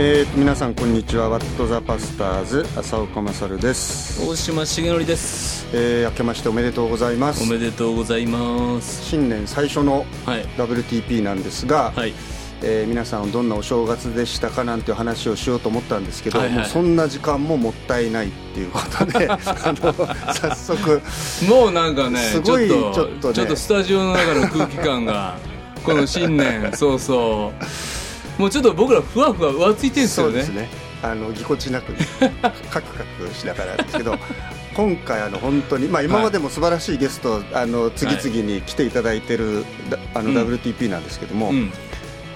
[0.00, 1.28] えー、皆さんこんにちは。
[1.28, 4.24] ワットザパスターズ浅岡勝です。
[4.24, 5.66] 大島重則です。
[5.72, 7.42] えー、明けましておめでとうございます。
[7.42, 9.04] おめでとうございます。
[9.04, 10.44] 新年最初のはい。
[10.56, 12.12] WTP なんですが、はい。
[12.62, 16.58] えー皆さんどんなお正月でしたかなんていう話をしようと思ったんですけど、はいはい。
[16.58, 21.02] もうそんな時間ももったいないっていうことで あの早速
[21.48, 23.34] もうなんかねすごいちょっとちょっとね。
[23.34, 25.34] ちょっとスタジオの中の空気感が
[25.82, 27.97] この新年そうそう
[28.38, 30.32] もうちょっと僕らふわふわ浮ついてるんですよね。
[30.32, 30.68] そうですね。
[31.02, 31.92] あのぎこちなく
[32.70, 34.18] カクカクしながらですけど
[34.74, 40.36] 今回あの本当に、まあ、今までも素晴らしいゲスト、あの次々に来ていただいてる、だあのうん。
[40.54, 41.72] WTP なんですけども、うん。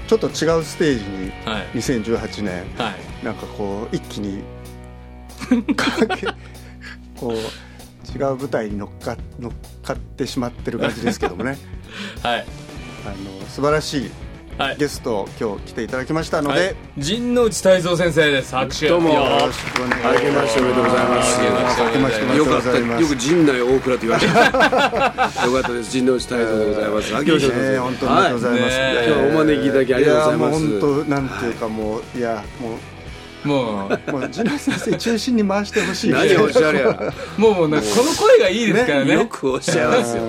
[0.09, 1.67] ちょっと違うステージにはい。
[1.75, 3.25] 2018年はい。
[3.25, 4.43] なんかこう一気に
[7.17, 7.33] こう
[8.19, 11.57] 違う舞台に乗っか乗っかってしまってる感じですけどもね。
[12.23, 12.47] はい。
[13.07, 14.11] あの素晴らしい
[14.59, 14.77] はい。
[14.77, 16.59] ゲストを今日来ていただきましたのはい。
[16.59, 18.55] で、陣内泰造先生です。
[18.55, 18.89] 拍手。
[18.89, 19.09] どうも。
[19.09, 20.59] よよろしくお願いします。
[20.59, 21.07] おめでとうござい。
[21.07, 21.41] ます
[21.83, 22.73] 明けましておめでとうごよかった。
[22.73, 24.29] ざいますよく陣内大倉って言われて。
[24.37, 25.91] よかったです。
[25.91, 27.13] 陣内太蔵でございます。
[27.13, 27.73] 明けましておめでとうございます。
[27.73, 28.95] ね本当にありがとうございます、はい。
[28.95, 30.65] ね今日はお招きいただきありがとうございます。
[30.65, 32.79] やもう本当なんていうかもう、い、やも
[33.45, 33.99] もう。
[34.09, 36.11] うもう陣内先生中心に回してほしい。
[36.11, 39.15] 何をおっしゃるやもうもうなんかこの声がいいですからね。
[39.15, 40.23] よくおっしゃいますよ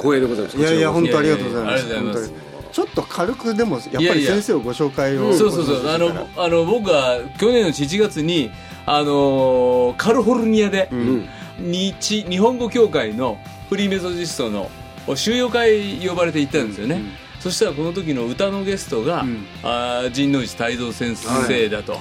[0.00, 0.56] 光栄でございます。
[0.56, 1.86] いやいや本当ありがとうございます。
[1.86, 2.50] いやいやありがとうございます本当に。
[2.72, 5.88] ちょっと軽くでもやっぱり先生をご紹介をそうそうそう。
[5.88, 8.50] あのあの僕は去年の7月に
[8.86, 11.28] あのーカリフォルニアで、とうん。
[11.60, 13.36] 日日本語協会の
[13.68, 14.70] フリーメソジストの
[15.14, 17.02] 収容会呼ばれて行ったんですよね、
[17.40, 19.46] そしたらこの時の歌のゲストが、うん。
[19.62, 21.98] あー陣内泰造先生だと、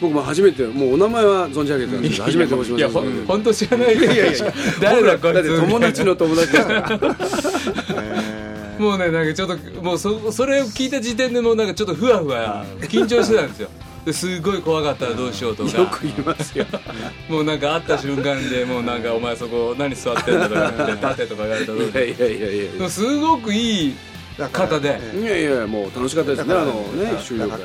[0.00, 3.96] 僕も初めてもうお名前は存じ上げてたんですけど初めてお会いしまいやほしたうん本当知らない。
[3.96, 4.54] いやいやいや。
[4.80, 6.88] 誰だこいつだって友達の友達ですから。
[6.90, 13.68] え ーもうねなんかちょっともうそそれを聞いた時点でもうなんかちょっとふわふわ緊張してたんですよ。
[14.06, 15.78] ですごい怖かったらどうしようとか。
[15.78, 16.64] よく言いますよ。
[17.28, 22.86] もうなんか会った瞬間でもうなんかお前そこ何座ってんだとか言って立てとか言われたらいやいやいやいや。
[22.86, 23.94] うすごくいい
[24.52, 25.00] 方で。
[25.14, 27.10] えいやいやもう楽しかったですねあのね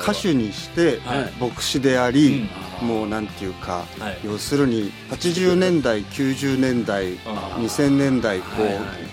[0.00, 1.32] 歌手にしてはい。
[1.40, 2.48] 牧師であり、
[2.82, 4.18] もうなんていうか、はい。
[4.24, 8.46] 要するに80年代90年代あ2000年代こ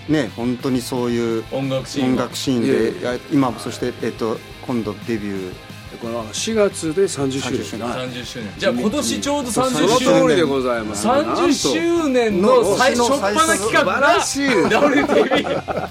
[0.08, 5.52] う、ね本当にそういう音楽シーン音楽シーンいやいでや今そして、えっと今度デビュー。
[6.00, 7.60] この4月で30周年。
[7.60, 7.88] 30周年。
[7.88, 8.08] はい。
[8.08, 8.52] 30周年。
[8.58, 10.22] じゃあ今年ちょうどその30周年。
[10.22, 15.88] 通りでございます30周年の最初っ端な企画が WTV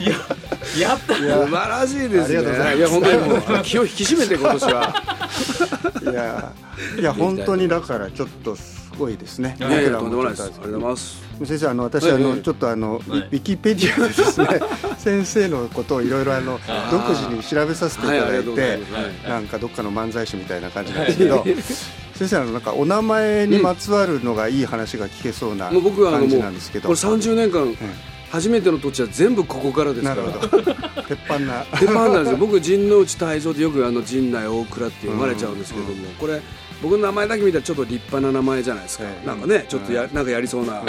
[0.00, 0.16] いや
[0.78, 2.76] やった素晴らしいですね。
[2.76, 5.02] いや本当にもう気を引き締めて今年は。
[6.02, 6.52] いや
[6.98, 9.56] いや本当にだからちょっとすごいですね。
[9.58, 10.42] いやいや僕らとんでもないです。
[10.42, 11.30] ありがとうございます。
[11.40, 13.28] と先生あの私、あのちょっとあの、ウはい。
[13.30, 14.46] ィキペディアでですね
[14.98, 16.60] 先生のことをいろいろあの
[16.90, 18.78] 独自に調べさせていただいて
[19.26, 21.42] なんかどっかの漫才師みたいな感じなんですけど
[22.14, 26.88] 先生あのなんかお名前にまつわるのがいい話が聞けそうな感じなんですけど。
[26.88, 27.74] これ30年間
[28.30, 30.22] 初めての土地は全部ここからですから。
[31.04, 31.64] 鉄板な。
[31.78, 32.36] 鉄板なんですよ。
[32.36, 36.40] 僕陣内泰造ってよくあの陣内大倉って読まれちゃうんですけども、これ
[36.82, 40.82] 僕の名前だけ見たらちょっと立派な名前じゃないですか、ええなんかねちょっとや、なんかやりそうな、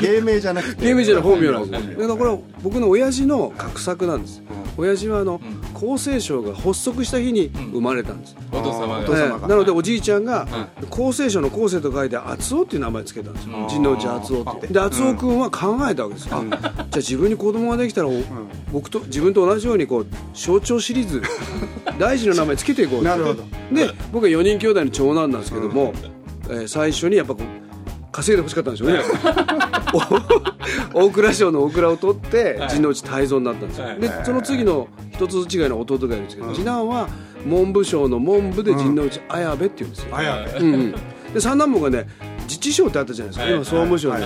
[0.00, 0.86] 芸芸名じゃなくて。
[0.86, 1.96] ゲームじゃない本名なんですよ。
[1.96, 4.42] 本だからこれは僕の親父の画策なんです、
[4.76, 5.40] 親父はあの、ん。
[5.74, 9.00] 厚生省が発足した日に生まれたんです、お父様が。
[9.00, 9.34] お父様が。
[9.34, 10.46] ええなのでおじいちゃんが
[10.90, 13.56] 厚生省の厚生と書いて厚尾っていう名前つけたんですよ。
[13.58, 13.68] うん。
[13.68, 14.66] 陣内内厚尾って。
[14.68, 18.22] で厚尾君は考えたわけですよ、あじゃあ自分に子供ができたら、お
[18.72, 21.22] 僕と自分と同じようにこう象徴シリーズ
[21.98, 23.08] 大事な名前つけていこうって。
[23.08, 23.44] なるほど。
[23.72, 25.92] で僕は4人兄弟の長男なんですけども、
[26.48, 29.00] えー最初にやっぱこう稼いでほしかったんでしょうね。
[30.94, 32.70] お 大倉賞の大倉を取ってはい。
[32.70, 34.00] 陣内泰造になったんですよ、はい。
[34.00, 37.08] でその次の一つ違いの弟がいるんですけど、次男は
[37.44, 40.64] 文部省の文部で陣内綾部っていうんですよ、綾部。
[40.64, 40.94] うんうん、
[41.34, 42.08] で三男坊がね
[42.44, 43.54] 自治省ってあったじゃないですか、はい。
[43.54, 44.24] 今総務省に、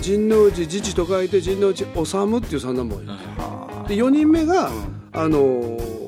[0.00, 3.86] 陣内自治と書いて陣内治っていう三男坊がいるんですよ。
[3.88, 4.70] で4人目が、
[5.12, 6.02] あのー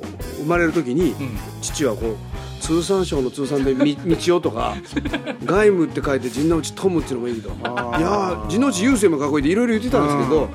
[0.45, 1.15] 生まれる時に、
[1.63, 2.17] 父はこう
[2.65, 4.75] 通産省の通産でみ 道夫とか
[5.45, 7.53] 外務って書いて陣内トムっていうのもいいけどい
[8.01, 10.49] やー陣内優勢もかっこいいっていろいろ言ってたんですけど、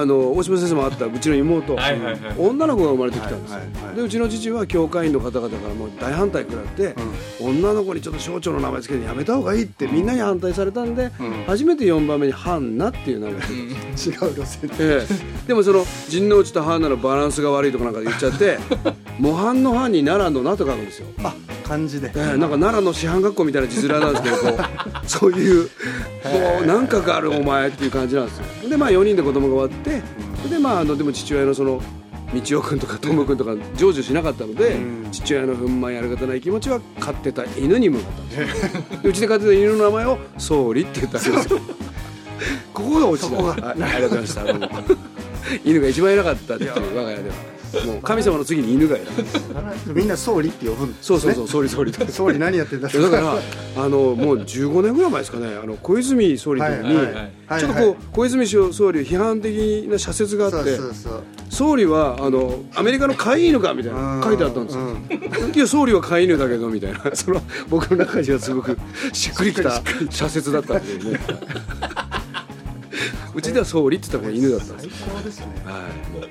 [0.00, 2.34] あの大島先生もあったうちの妹、はいはいはい。
[2.38, 3.96] 女の子が生まれてきたんですよ、はいはいはい。
[3.96, 6.94] でうちの父は教会員の方々からもう大反対食らって、
[7.40, 11.10] 女の子にちょっと省庁の名前つけてやめた方がいいってみんなに反対されたんで、
[11.46, 13.74] 初めて4番目にハンナっていう名前で、 違う
[14.34, 14.74] 路線で。
[14.78, 18.58] ええ、でもその陣内とハンナのバランスが悪いとかなんか言っちゃって
[19.18, 21.34] 模範の範に奈良の名と書くんですよ、あ
[21.66, 22.12] 漢字で。
[22.14, 25.68] ええ、なんか奈良の師範学校みたいな字面なんですけどこう そういうも
[26.62, 28.68] う何かがあるお前っていう感じなんですよ。
[28.68, 29.85] でまあ4人で子供が終わって
[30.50, 31.80] でまああのでも父親のその
[32.34, 35.10] 道夫君とかトム君とか成就しなかったので、うん。
[35.12, 38.72] 父親の憤懣やる方ない気持ちは飼ってた犬に向かったんです。
[39.04, 41.60] うちで飼ってた犬の名前を総理って言ったんですよ。
[42.74, 43.36] ここが落ちた。
[43.36, 44.44] はいありがとうございました。
[45.64, 47.34] 犬が一番偉かったっていう我が家では
[47.84, 49.06] もう神様の次に犬が偉い
[49.94, 51.92] みんな総理って呼ぶんですそうそうそう総理総理。
[51.92, 55.46] だ総理何やってんだだからあのもう15年ぐらい前ですかね。
[55.56, 61.22] あの小泉総理の時に、ちょっとこう、小泉総理批判的な社説があってそうそうそう。
[61.50, 64.96] 総理はあのアメリカの飼い犬かみたいな書いてあったんですよ、
[65.54, 67.00] いや総理は飼い犬だけどみたいな。
[67.14, 68.76] その僕の中ではすごく
[69.12, 71.20] しっくりきた社説だったんでね。
[73.34, 75.46] うちでは総理って言った方が犬だったんです最高ですね。
[75.66, 76.20] はい。
[76.22, 76.26] だ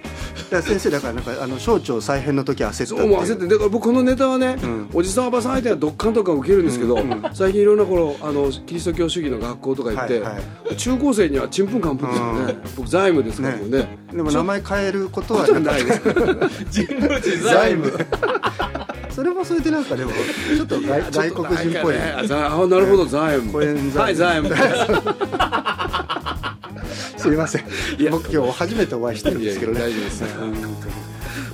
[0.46, 4.58] から先生だからなんかあの省庁再編の時焦ったってそうもう焦ってだから僕このネタはね、
[4.94, 6.98] おじさんおばさん相手はどっかんとか受けるんですけど、
[7.34, 10.34] 最近いろんなこのあのキリスト教主義の学校とか行って、はい
[10.70, 13.88] は中高生にはちんぷんかんぷんですよね、僕財務ですからもうね。
[14.12, 16.02] でも名前変えることはないです。
[17.44, 17.92] 財務。
[19.10, 21.96] それもそれでなんかでもちょっと外 外国人っぽい。
[21.96, 23.58] ねあなるほど財務。
[23.98, 24.54] はい財務
[27.18, 27.64] すいません。
[28.00, 28.12] いや。
[28.12, 29.80] 僕今日初めてお会いしてるんですけどね。
[29.80, 30.24] 大丈夫です。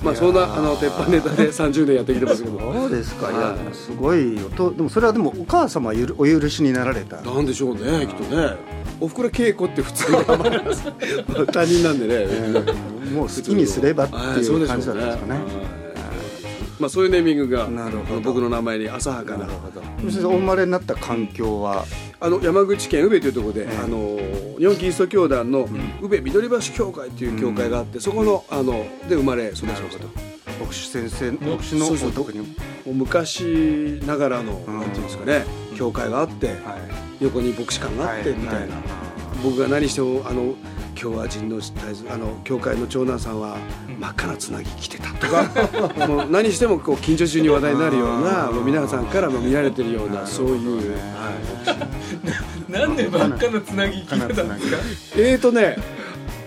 [0.02, 3.30] まあそんなあの鉄板ネタで30年やってきてますけどそうですか。
[3.30, 3.34] い。
[3.34, 7.20] やはいすごいよとでもそれはでもお母様はゆるお許しになられた？
[7.20, 8.56] なんでしょうねきっとね。
[9.00, 10.84] おふくろ稽古って普通に頑張ります
[11.52, 12.26] 他人なんでね、
[13.12, 15.06] もう好きにすればってはいそう感じでしょうんね。
[15.06, 15.34] なですかね。
[15.34, 15.38] は
[15.78, 15.81] い
[16.82, 17.68] まあそういうネーミングが
[18.24, 19.46] 僕の名前に浅はかな。
[20.10, 21.84] 先生お生まれになった環境は？
[22.18, 24.18] あの山口県宇部というところで、えあの
[24.58, 25.68] 日本キリスト教団の
[26.00, 29.98] 宇部緑橋教会という教会があって、そこのあので生まれ育ちました。
[30.00, 30.08] と
[30.60, 32.12] 牧師先生牧師のそうそう。
[32.92, 34.80] 昔ながらの、うん。
[34.80, 35.44] なんていうんですかね
[35.76, 36.58] 教会があって、はい。
[37.20, 38.38] 横に牧師館があって、はい。
[38.38, 38.84] みたいな、はい。
[39.44, 40.56] 僕が何してもあの
[41.00, 43.56] 今日は人の大あの教会の長男さんは
[43.98, 45.48] 真っ赤なつなぎ着てたとか
[46.06, 51.30] もう何してもこう近所中に話題になるようなもう皆さんからも見られてるようなそういう、は
[52.68, 54.76] い、 なんで真っ赤なつなぎ聞いてたんですか？
[55.16, 55.76] えーとね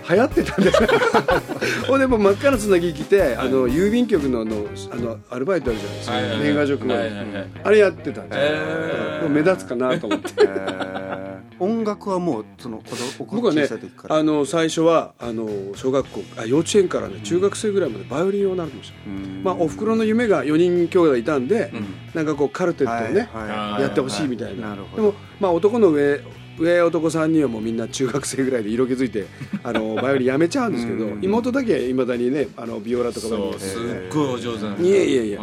[0.08, 0.70] 流行ってたんで
[1.88, 6.22] ほんでもう真っ赤なつなぎ着てあの郵便局のあのあのアルバイトあるじゃないですか、はい。
[6.22, 7.26] はいはい年賀状配りはいはいはい
[7.64, 9.28] あれやってたんですよ、へー。
[9.28, 10.32] 目立つかなと思って。
[10.38, 11.36] えー。
[11.58, 12.96] 音楽はもうその子供
[13.30, 14.16] 僕はね小さい時から。
[14.16, 19.42] あの最初はあの小学校あ幼稚園からね中学生ぐらいまでバイオリンを習ってました、うん。
[19.42, 21.86] まあ、おふくろの夢が4人兄弟いたんで、うん。
[22.14, 26.20] なんかこうカルテットをね、はいはいやってほしいみたいな,、でも、まあ、男の上
[26.58, 29.26] 上男3人はもうみんな中学生ぐらいで色気づいて
[29.62, 31.18] あのバイオリンやめちゃうんですけど、うん。
[31.22, 33.52] 妹だけいまだにねあのビオラとかバイオリン。
[33.52, 33.80] そうすっ
[34.10, 35.40] ごいお上手なんですいやいやいや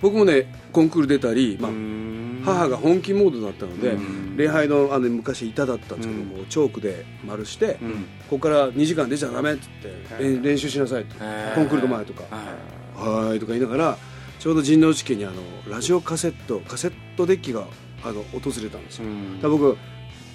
[0.00, 2.04] 僕もねコンクール出たり、まあうん
[2.44, 4.36] 母が本気モードだったので、うん。
[4.36, 7.90] 礼拝のあの昔板だったんですけども、チョークで丸して、うん。
[7.90, 7.96] こ
[8.30, 11.54] こから2時間出ちゃダメって言って、練練習しなさいってへー。
[11.54, 12.24] コンクールの前とか
[12.94, 13.98] 「はーい」とか言いながら
[14.38, 15.34] ちょうど陣内家にあの
[15.68, 17.66] ラジオカセットカセットデッキが
[18.04, 19.04] あの訪れたんですよ、
[19.42, 19.76] 僕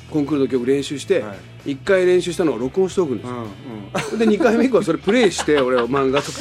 [0.10, 1.36] コンクールの曲練習して、は
[1.66, 4.20] 1回練習したのを録音しておくんですよ、うんうん。
[4.20, 6.40] で2回目以降はそれプレイして 俺は漫画とか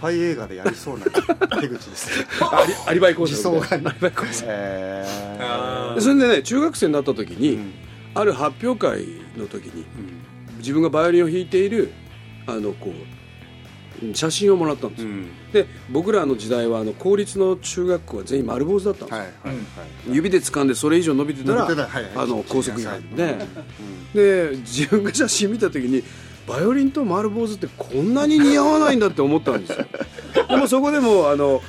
[0.00, 2.26] パイ映画でやりそうな手口ですね。
[2.40, 3.90] アリアリバイ講座みたいな。
[3.90, 7.72] アリバイ講座それでね中学生になった時に、うん。
[8.16, 9.04] ある発表会
[9.36, 9.84] の時に
[10.56, 11.92] 自分がバイオリンを弾いている
[12.46, 12.92] あのこう
[14.14, 15.28] 写真をもらったんですよ、うん。
[15.52, 19.64] で僕らの時代はあの公立の中学校は全員丸坊主だったんですよ、はいはいはい
[20.08, 21.82] 指で掴んでそれ以上伸びてたら伸びてた。
[21.82, 22.12] らはいはい。
[22.14, 23.38] あの高速に入るうんね
[24.14, 26.02] で自分が写真見た時に
[26.46, 29.86] バイオリンと丸坊主ってこんなに似合わないんだって思ったんですよ。
[30.48, 31.60] でもそこでもあの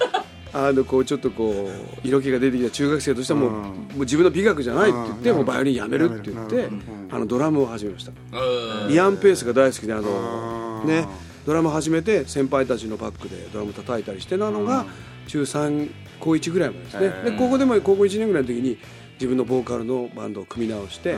[0.53, 1.69] あのこうちょっとこ
[2.03, 3.57] う色気が出てきた中学生としてはもう,、うん。
[3.63, 5.35] もう自分の美学じゃないって言って、うん。
[5.37, 6.69] もうバイオリンやめるって言って、
[7.11, 8.11] あのドラムを始めました。
[8.85, 8.93] うん。
[8.93, 11.07] イアン・ペースが大好きであのうんね
[11.47, 14.85] ドラム始めて先輩たちのバックでドラム叩いたりしてたのが
[15.27, 15.89] 中3
[16.19, 17.31] 高1ぐらいまでですね。
[17.31, 18.77] で高校でも高校1年ぐらいの時に
[19.13, 21.17] 自分のボーカルのバンドを組み直してで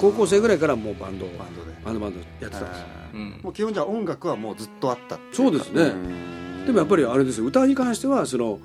[0.00, 1.72] 高校生ぐらいからもうバンドをバンドで。
[1.84, 2.78] バンドバンドやってたんです。
[2.78, 3.40] ようん。
[3.42, 5.88] もう基本じゃあ音楽はもうずっとあったっていかそうですね。
[5.88, 7.46] んでもやっぱりあれですよ。
[7.46, 8.60] 歌に関してはその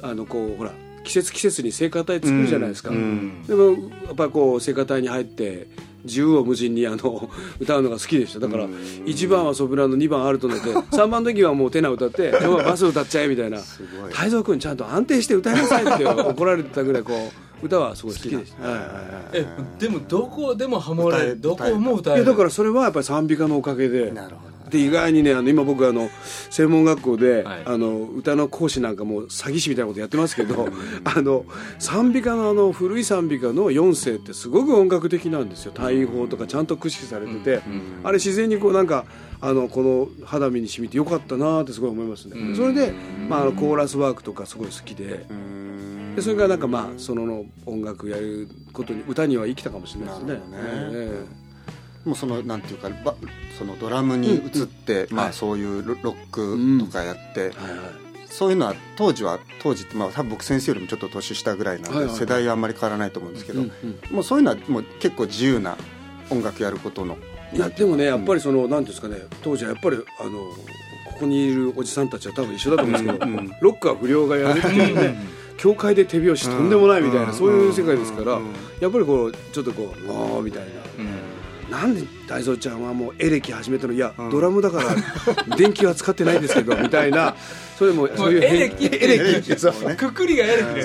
[0.00, 0.72] あのこうほら
[1.04, 3.70] 季節季節に聖歌隊作るじゃないですか、うんでも
[4.06, 5.68] やっぱりこう聖歌隊に入って
[6.06, 7.30] 縦横無尽にあの
[7.60, 8.40] 歌うのが好きでした。
[8.40, 8.72] だからうん。
[9.06, 13.58] 1番はソプラノ2番アルトネで3 番の時はもうテナー歌って4番バス歌っちゃえみたいな。
[13.58, 14.12] すごい。
[14.12, 17.32] 太蔵君ちゃんと安定して歌いなさいって怒られてたぐらいこう
[17.66, 18.94] 歌はすごい好きでした、はいはいはい
[19.34, 19.46] え
[19.78, 22.24] でもどこでもハモれどこも歌える。
[22.24, 24.10] いやだからそれはやっぱり賛美歌のおかげで。
[24.10, 26.08] なるほどで意外にねあの今僕あの
[26.50, 27.62] 専門学校で、はい。
[27.64, 30.68] あの歌の講師なんかも詐欺師みたいなことやってますけど
[31.04, 31.44] あの
[31.78, 35.72] 賛美歌のあの古い賛美歌の4世ってすごく音楽的なんですよ。
[35.74, 37.62] 大砲とかちゃんと駆使されてて、
[38.02, 39.04] あれ自然にこうなんか
[39.40, 42.92] あのこの肌身に染みてよかったなってすごい思いますね、それで、
[43.28, 45.26] まあ、あのコーラスワークとかすごい好きで。
[46.14, 50.28] でそれからなんかまあその音楽やることに歌には生きたかもしれないですね。
[50.28, 50.92] なるほどね。
[50.92, 51.41] え
[52.04, 53.14] もうそのなんていうかば
[53.58, 57.78] そのドラムに移って、まあ、はいそういうロロックとかやって、えはいはい。
[58.26, 65.76] そういうのは当時は当時って、まあ、多分僕先生よりもちょっと年下ぐらいなんで、世代はあんまり変わらないと思うんですけど、うんうんもうそういうのはもう結構自由な
[66.30, 67.18] 音楽やることの
[67.52, 77.34] いやでもねやっぱりその、なんていうんですかね当時はやっぱりあのここにいるおじさんたちは多分一緒だと思うんですけど、うんうんロックは不良がやるっていうね教会で手拍子とんでもないみたいな、うん。
[77.34, 78.46] そういう世界ですから、うん
[78.80, 80.70] やっぱりこうちょっとこう「ああ」みたいな。
[81.72, 83.94] なんで大蔵ちゃんはもうエレキ始めたの？
[83.94, 84.30] いや、うん。
[84.30, 84.94] ドラムだから
[85.56, 87.34] 電気は使ってないですけどみたいな。
[87.78, 88.86] それもそういうエレキ。
[88.86, 89.56] エレキ。
[89.96, 90.84] くくりがエレキ。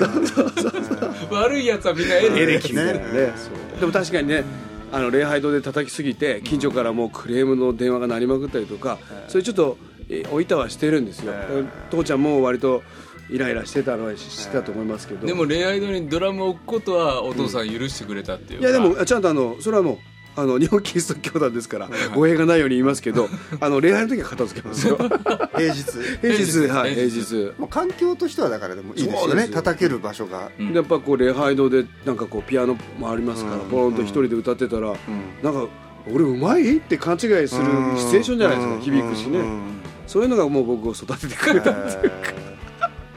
[1.30, 2.40] 悪いやつはみんなエレキ。
[2.40, 3.32] エレキみたいなねね
[3.78, 4.44] でも確かにね
[4.90, 9.76] あの礼拝堂で叩きすぎて近所からもうクレームの電話が鳴りまくったりとか、それちょっと
[10.08, 12.82] えおいたはしてるんですよ、え父ちゃんも割と
[13.28, 19.98] イライラしてたのは知してたと思いますけど、でも恋愛堂にドラムを置くことはお父さん許してくれたっていういやでもちゃんとあのそれはもう
[20.38, 23.28] あの日本キリスト教団ですから語弊がないように言いますけど
[23.60, 24.96] あの礼拝の時は片付けますよ。
[25.56, 25.82] 平日。
[26.20, 27.24] 平日はい平平日。
[27.24, 30.68] 日もう環境としてはだからでもいいですよね叩ける場所が、うん。
[30.72, 33.68] でやっぱこう礼拝堂でなんかこうピアノもありますから、うん。
[33.68, 34.96] ポロンと一人で歌ってたら、うん。
[35.42, 35.68] なんか
[36.08, 38.80] 俺うまいって勘違いするシチュエーションじゃないですか、うん。
[38.80, 39.60] 響くしね、うん。
[40.06, 42.18] そういうのがもう僕を育ててくれたっていうか、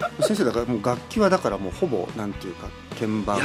[0.09, 0.23] えー。
[0.23, 2.67] 先生だからもう楽器はだからもうほぼなんていうか
[2.99, 3.37] 鍵盤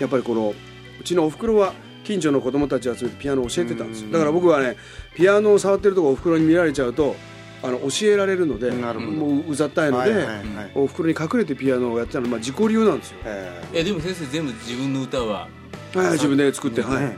[0.00, 0.52] やっぱりこの
[1.00, 1.72] うちのおふくろは
[2.08, 4.10] 近所の子供たちを集めてピアノを教えてたんですよ。
[4.10, 4.76] だから僕はね
[5.14, 7.14] ピアノを触ってるとこおふくろに見られちゃうと
[7.62, 10.70] あの教えられるのでもううざったいので、はいはいはい。
[10.74, 15.48] おふくろに隠れてピアノをやってたのは、まあ、自己流なんですよ、えでも先生全部自分の歌は
[15.94, 17.14] はい、自分で作って、ねはいはい、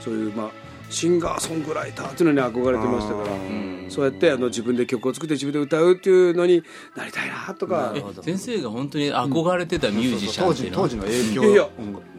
[0.00, 0.50] そういうまあ
[0.92, 6.62] シンガーソングライターっていうのに憧れてましたからうんそうやってあの自分で曲を作って自分で歌うっていうのに
[6.96, 7.94] なりたいなとか。
[8.22, 10.88] 先生が本当に憧れてたミュージシャン当時っていうのは？
[10.88, 11.68] 当時の影響いや。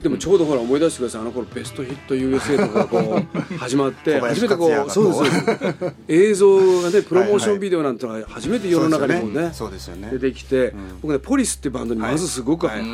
[0.01, 1.21] でもちょうどほら思い出してください。
[1.21, 5.95] あの頃ベストヒット USA とかこう始まって初めてこうそうですそうです。
[6.09, 9.51] 映像がねプロモーションビデオなんてのが初めて世の中にこうね。
[9.53, 10.09] そうですよね。
[10.11, 10.73] 出てきてん。
[11.01, 12.93] 僕ねポリスってバンドにまずすごくはいうーんぶ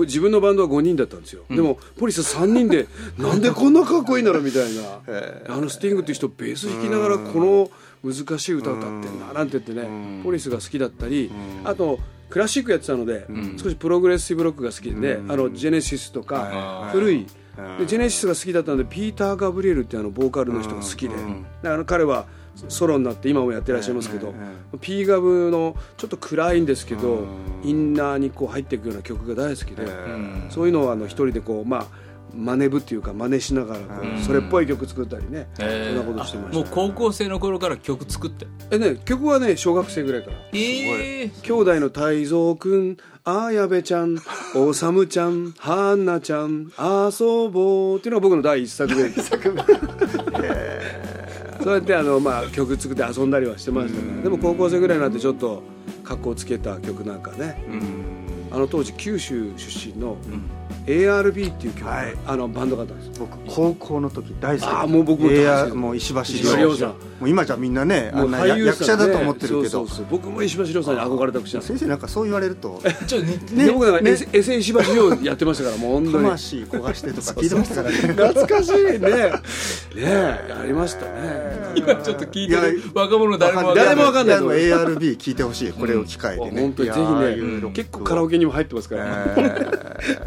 [0.00, 2.86] 自分のバンドは5人だったんですよ、でもポリス3人で
[3.18, 5.00] なんでこんなかっこいいんだろうみたいな。
[5.06, 5.46] え。
[5.48, 7.70] あのスティングっていう人ベース弾きながらこの
[8.04, 10.22] 難しい歌歌ってんだなんて言ってねうん。
[10.24, 11.30] ポリスが好きだったり
[11.64, 11.98] あと
[12.30, 13.58] クラシックやってたのでん。
[13.58, 15.30] 少しプログレッシブロックが好きでうん。
[15.32, 16.92] あのジェネシスとはいかはい。
[16.92, 17.16] 古い。
[17.16, 17.26] うん
[17.78, 21.14] でジェネシスが好きだったのでピーター・ガブリエルっていうあのボーカルの人が好きで。
[21.14, 21.44] うん。
[21.62, 22.24] であの彼は
[22.68, 24.34] ソロになって今もやってらっしゃいますけど
[24.80, 27.26] P ガブのちょっと暗いんですけどうん。
[27.64, 31.86] インナーにこう入っていくような曲が大好きでえそういうのをあの一人でこうまあ
[32.34, 33.80] 真似ぶっていうか真似しながら
[34.24, 35.92] それっぽい曲作ったりねそえ。
[35.92, 38.46] んなことしてまーもうした高校生の頃から曲作って？
[38.70, 40.36] えね曲はね小学生ぐらいから。
[40.52, 41.30] ええ。
[41.42, 44.18] 兄弟の泰造くんあやべちゃん
[44.56, 49.04] おさむちゃんはんなちゃん遊ぼうっていうのが僕の第一作目
[51.62, 54.22] そうやってあの、まあ、曲作って遊んだりはしてましたね。
[54.22, 55.62] でも高校生ぐらいになってちょっと
[56.04, 57.62] 格好つけた曲なんかね。
[58.50, 60.16] あの当時九州出身の
[60.86, 62.14] ARB っていう曲、はい。
[62.26, 70.06] あのバンドがあったんです僕高校の時大好きあーもう僕も大好きもう石橋石橋亮さんもう今じゃみんなねあんな役者だと思ってるけそうどそうそう。
[70.10, 72.82] 僕も石橋亮さんに憧れた口なんです先生なんかそう言われると。
[73.06, 76.24] ちょっと似てで僕なんかエセ石橋亮やってましたからもう本当に。
[76.24, 78.98] 魂焦がしてとか聞いてましたからね懐かしいね。
[78.98, 79.10] ね
[79.94, 80.46] え。
[80.48, 81.72] やりましたね。
[81.76, 83.84] 今ちょっと聞いてる若者誰もわかんない。
[83.84, 84.42] 誰もわかんないと。
[84.42, 86.60] 思うやでも ARB 聞いてほしいこれを機会でね。
[86.60, 89.66] 本当にぜひね結構カラオケにも入ってますから、え。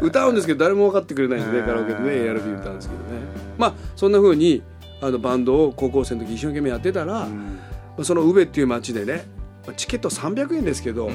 [0.00, 3.26] 歌うんですけど誰も分かってくれないんでカラオケでね ARB 歌うんですけどね。
[3.58, 4.62] まあそんな風に
[5.00, 7.58] あのバンドを高校生の時一生懸命やってたら、まうん。
[7.98, 9.24] あその宇部っていう町でね
[9.66, 11.10] まあチケット300円ですけど、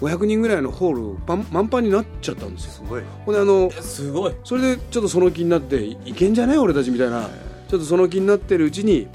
[0.00, 2.72] 500人ぐらいのホールパン満帆になっちゃったんですよ。
[2.72, 3.02] すごい。
[3.24, 4.34] ほんであのすごい。
[4.44, 7.28] それでちょっとその気になっていけんじゃね俺たちみたいな。
[7.68, 9.08] ちょっとその気になってるうちに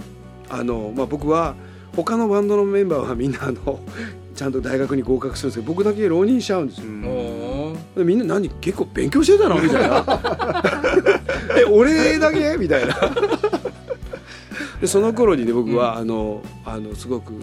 [0.49, 1.55] あの、まあ、僕は
[1.95, 3.79] 他のバンドのメンバーはみんなあの
[4.35, 8.07] ちゃんと大学に合格するんですけど僕だけ浪人しちゃうんですよ、うん。
[8.07, 8.49] みんな何？
[8.49, 9.61] 結構勉強してたの？
[9.61, 10.03] みたいな
[11.59, 12.57] え俺だけ？
[12.57, 12.95] みたいな
[14.81, 17.33] でその頃にね僕は、あのあのすごく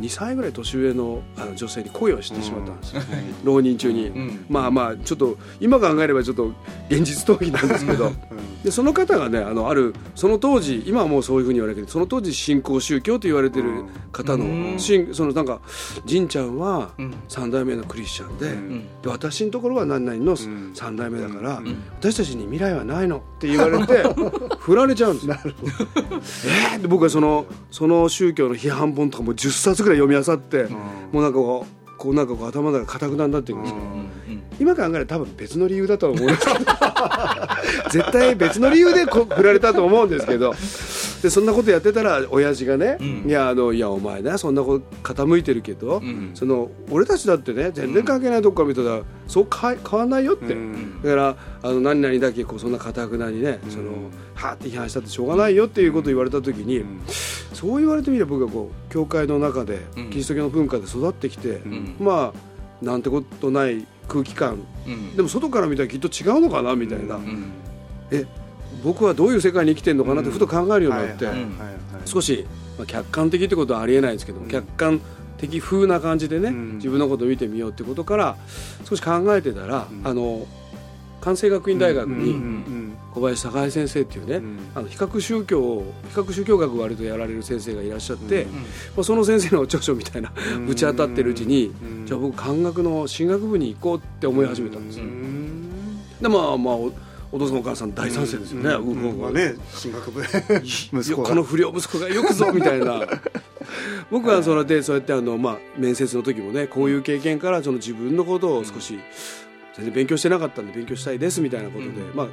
[0.00, 3.02] 2歳ぐらい年上のあの女性に恋をしてしまったんですよ、
[3.44, 4.44] 浪人中に、ん。
[4.48, 6.52] まあまあちょっと今考えればちょっと
[6.88, 8.12] 現実逃避なんですけど。
[8.62, 14.78] でその方がねあのあるその当時今はもうそういうふうに言われるけどその当時新興宗教と言われてる方の,、
[15.12, 15.60] そのなんか
[16.08, 17.14] 神ちゃんはうん。
[17.28, 18.86] 三代目のクリスチャンで,、ん。
[19.02, 20.72] で私のところは何々のん。
[20.74, 21.60] 三代目だから、
[22.00, 24.04] 私たちに未来はないのって言われて
[24.60, 25.36] 振られちゃうんですよ。
[25.44, 30.64] えーで僕はそのその宗教の批判本とかも10冊ぐらい読み漁って、
[31.12, 33.78] もうなんかこうこうなんかこう頭の中かたくなになっていくんですよ。
[34.60, 36.64] 今考えれば多分別の理由だとは思うんですけど
[37.90, 40.52] 絶対別の理由でこ振られたと思うんですけど
[41.22, 43.24] でそんなことやってたら親父がね、うん。
[43.28, 53.92] いやあのいやお前ねそんなこと傾いてるけど、んその俺たちだってね全然関係ないとこから見たら、そうか変わんないよって、うんだからあの何々だけこうそんなかたくなにね、その
[54.34, 56.84] はーって批判したってしょうがないよっていうことを言われた時に、
[57.52, 60.10] そう言われてみれば僕がこう教会の中で、うん。
[60.10, 61.96] キリスト教の文化で育ってきて、ん。
[62.00, 64.58] まあなんてことない空気感。
[64.86, 65.16] うん。
[65.16, 67.52] でも外から見たらきっと違うのかなみたいな、うん。
[68.10, 68.26] え
[68.82, 71.26] 僕はどういう世界に生きてるのかなってふと考えるようになって、
[72.04, 72.46] 少し、
[72.78, 75.00] まあ、客観的ってことはありえないですけども、客観
[75.38, 76.74] 的風な感じでね、うん。
[76.76, 78.36] 自分のことを見てみようってことから
[78.84, 80.46] 少し考えてたら、あの
[81.20, 84.58] 関西学院大学に小林孝先生っていうね、ん。
[84.74, 88.60] あの比較宗教を比較宗教学を割とやられる先生がいらっしゃって、うんま
[88.98, 90.66] あ、その先生の著書みたいなうん。
[90.66, 92.06] ぶち当たってるうちに、うん。
[92.06, 95.00] じゃあ僕漢学の進学部に行こうって思い始めたんです
[96.22, 96.76] でまあまあ
[97.32, 98.70] おお父さんお母さん大賛成ですよね。
[98.74, 99.18] うんうん。
[99.18, 100.22] まあね進学部。
[100.62, 103.02] 息子この不良息子がよくぞみたいな。
[104.10, 108.98] 僕はそれでそうやってあの、まあ、面接の時もねこういう経験からその自分のことを少し
[109.74, 112.28] 全然勉強してなかったんで勉強したいですみたいなことで、まあ、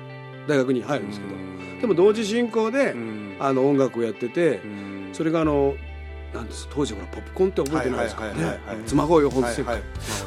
[0.48, 1.34] 大学に入るんですけど。
[1.82, 3.36] でも同時進行で、うん。
[3.40, 5.10] あの音楽をやっててうん。
[5.14, 5.76] それがあの
[6.34, 8.78] なんです当時ほらポップコーンって覚えてないですかはいはいはいねはい。
[8.86, 9.84] 妻恋本線はいはい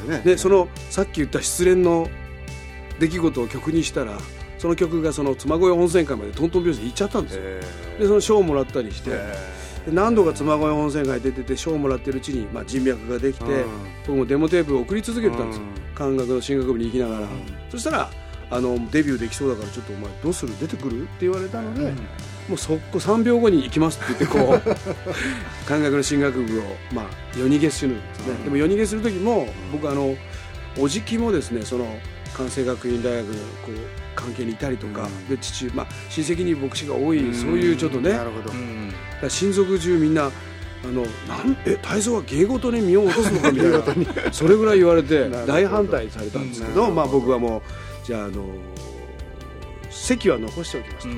[0.07, 0.21] まあね。
[0.25, 2.09] でそのさっき言った失恋の
[2.99, 4.17] 出来事を曲にしたら
[4.63, 7.41] その曲がその妻恋温泉会までトントン拍子で行っちゃったんですよ。
[7.43, 7.61] え
[7.99, 9.11] でその賞をもらったりして、
[9.91, 13.65] 何度か妻恋温泉街出てて賞をもらってるうちに、まあ、人脈ができて、うん。
[14.07, 15.95] 僕もデモテープを送り続けてたんですよ、うん。
[15.95, 17.27] 漢学の進学部に行きながら、
[17.69, 18.09] そしたら
[18.51, 20.57] あのデビューできそうだからちょっとお前どうする？
[20.57, 21.03] 出てくる？
[21.03, 21.91] って言われたので、
[22.47, 24.75] もう速攻3秒後に行きますって言ってこう
[25.67, 27.05] 漢学の進学部を、まあ、
[27.37, 30.15] 夜逃げするんですね、でも夜逃げする時も僕あの
[30.79, 31.85] おじきもですねその
[32.33, 33.39] 関西学院大学のこ
[33.71, 38.11] う関係にいたりとか、で父、まあ、親戚に牧師が多い、そういうちょっとね。
[38.11, 38.51] なるほど。
[39.29, 40.25] 親族中みんな
[40.83, 43.67] あのなんえ泰造は芸事に身を落とすのかみた
[44.21, 44.33] いな。
[44.33, 46.95] それぐらい言われて大反対されたんですけど、うん。
[46.95, 47.61] まあ、僕はもう
[48.05, 48.45] じゃあ、あの
[49.89, 51.17] 席は残しておきますと、う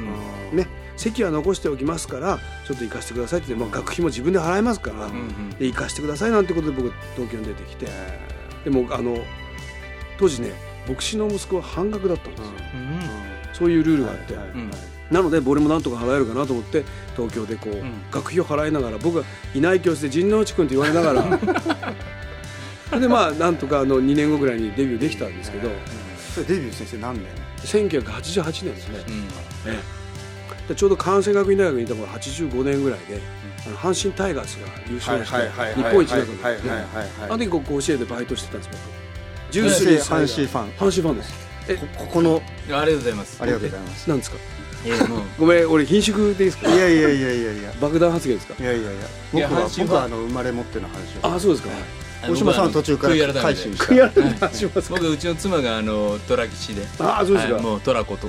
[0.54, 0.58] ん。
[0.58, 3.56] ね、席は残しておきますからちょっと行かせてくださいって。
[3.56, 7.88] まあ、学費も自分で払いますから、うんで行かせてくださいなんてことで僕東京に出てきて。
[8.64, 9.18] でもあの
[10.18, 10.52] 当時ね
[10.88, 12.46] 牧師の息子は半額だったんですよ、
[13.54, 14.34] そういうルールがあって。
[14.34, 14.72] うん。
[15.12, 16.84] なので俺もなんとか払えるかなと思って
[17.16, 17.94] 東京でこう、ん。
[18.12, 21.40] 学費を払いながら僕がいない教室で陣内君って言われながら。
[22.90, 25.70] そ れ でまあなんとかあの2年後ぐらいにデビューできたんですけど。
[26.34, 27.26] それデビュー先生何年
[27.64, 29.14] ？1988年ですね、うん。
[29.72, 30.06] ええ。
[30.68, 33.22] でちょうど関西学院大学にいた頃85年ぐらいで、
[33.68, 35.38] あの阪神タイガースが優勝して
[35.76, 36.64] 日本一になったん。
[36.64, 36.72] で
[37.22, 38.95] あの時甲子園でバイトしてたんです僕
[39.56, 40.70] ジュー先生スリーサイダー阪神ファン。
[40.72, 41.34] 阪神ファンです
[41.70, 42.42] えこここの。
[42.68, 43.38] ありがとうございます。
[43.42, 44.10] ありがとうございます。
[44.10, 44.38] なんですか？
[44.86, 45.20] いやもう。
[45.40, 46.76] ごめん俺貧縮でいいですか？
[46.76, 47.72] いやいやいやいやいや。
[47.80, 48.62] 爆弾発言ですか？
[48.62, 48.92] いやいやいや。
[49.32, 51.34] 僕は僕はあの生まれ持っての話を。
[51.36, 51.74] あそうですか。
[52.28, 54.90] 大島さんは途中から改心した。
[54.90, 56.86] 僕うちの妻があの虎吉で。
[57.00, 57.54] あそうですか。
[57.54, 58.28] はいもう虎子と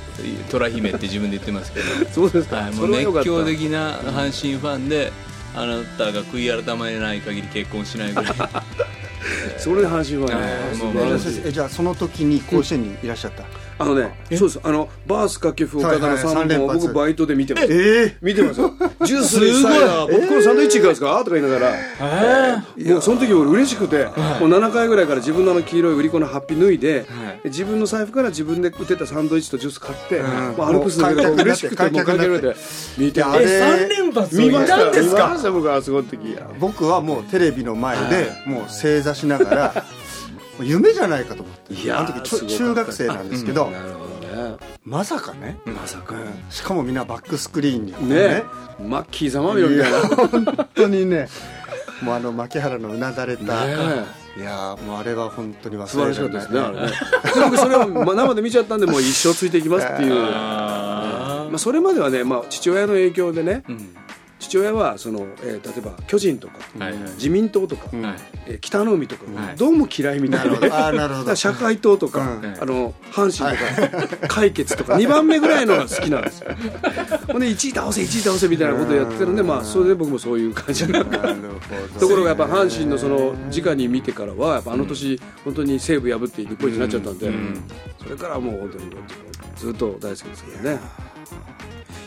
[0.49, 1.87] 虎姫って自分で言ってますけど。
[2.15, 5.13] そうですか、はい、もそう熱狂的な阪神ファンで
[5.57, 8.35] あなたが悔い改めない限り結婚しないぐらい
[9.59, 13.45] それで阪神ははいねじゃあその時に甲子園にいらっしゃった。
[13.79, 16.67] あのねそうですあのバース掛布岡田のはいはい3三連発。
[16.67, 17.67] 本を僕バイトで見てます。
[17.71, 18.73] ええ見てますよ。
[19.05, 20.11] ジュースでサイダー。
[20.11, 21.19] ポップコーンサンドイッチいかがですか？
[21.19, 22.65] とか言いながら。
[22.93, 24.05] もうその時俺嬉しくて
[24.41, 27.01] もう7回ぐらいから自分のあの黄色い売り子のハッピー脱いで
[27.43, 30.21] で自分の財布から自分で売ってたサンドイッチとジュース買って
[30.57, 32.57] もうアルプスの上で嬉しくてもう観客になって。
[32.97, 34.37] 見てあれえ三連発？
[34.39, 34.79] 見ました。
[35.51, 36.19] ん僕はすごい時。
[36.59, 39.85] 僕はもうテレビの前でもう正座しながら
[40.61, 44.57] 夢じゃないかと思っていやーあの時中学生なんですけどなるほどね。
[44.85, 46.15] まさかねまさか。
[46.15, 48.45] うんしかもみんなバックスクリーンにこうね。
[48.81, 51.29] マッキー様よみたいなね本当にね。
[52.03, 54.05] もうあの牧原のうなだれた、え。
[54.39, 60.13] いやーもうあれは本当に素晴らしか忘れられないったですね僕それをま生で見ちゃったんでもう一生ついていきますっていう。
[60.15, 63.97] あまあ、それまではね、まあ、父親の影響でねーうん
[64.47, 67.03] 父親はその、えー例えば巨人とか、はいはい。
[67.15, 68.03] 自民党とか、うん。
[68.03, 68.17] はい。
[68.47, 69.57] えー北の海とか、はい。
[69.57, 71.35] どうも嫌いみたいで、ああなるほど。
[71.37, 76.51] 社会党とか、うんあの阪神とか解決とか 2番目ぐらいのが好きなんですよ。
[77.27, 87.31] ほんで1位倒せ1位倒せみたいなことをやってるんで、まあ、それで僕もそういう感じになところがやっぱ阪神のその直に見てからはやっぱあの年本当に西武破って日本一になっちゃったんで、
[88.03, 88.85] それからもう本当に
[89.57, 90.81] ずっと大好きですけどね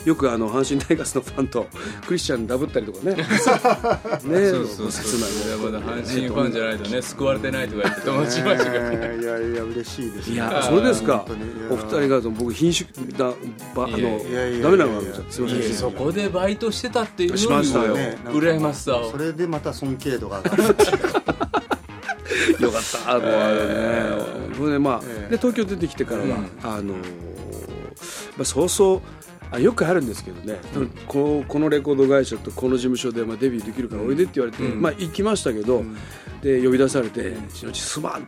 [0.06, 1.68] よくあの阪神タイガースのファンと
[2.08, 3.16] クリスチャンダブったりとかね。
[3.16, 3.26] ね。
[3.26, 8.98] そうそうそう切ないまだ阪神ファンじゃないとね救われてないとか言って友達いましたからね。
[9.02, 10.34] えーいやいや嬉しいですね。
[10.36, 11.26] いやそれですか。
[11.70, 13.32] お二人が僕品種だ
[13.76, 15.74] ばあのダメなのがあるんですよすいません。
[15.74, 17.96] そこでバイトしてたっていうのにしましたよ。
[18.28, 20.64] 羨ましさをそれでまた尊敬度が上がる
[22.60, 24.56] よかったもうあれね。
[24.58, 26.34] それでまあええで東京出てきてからはうん。
[26.64, 26.96] あのー
[28.38, 29.02] まあそうそう
[29.52, 30.60] あよくあるんですけどね、
[31.08, 34.82] このこのレコード会社とこの事務所でまあデビューできるからおいでって言われて、うん。
[34.82, 35.84] まあ行きましたけど、
[36.42, 38.28] で呼び出されて「しのちすまん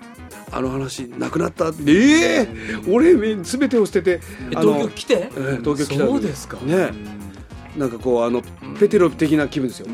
[0.51, 2.47] あの話なくなった」って「ええ
[2.89, 5.13] 俺全てを捨てて東京来て？
[5.13, 6.57] ええ東京来たそうですか。
[6.57, 6.91] ね
[7.77, 8.41] なんかこうあの
[8.79, 9.87] ペテロ的な気分ですよ、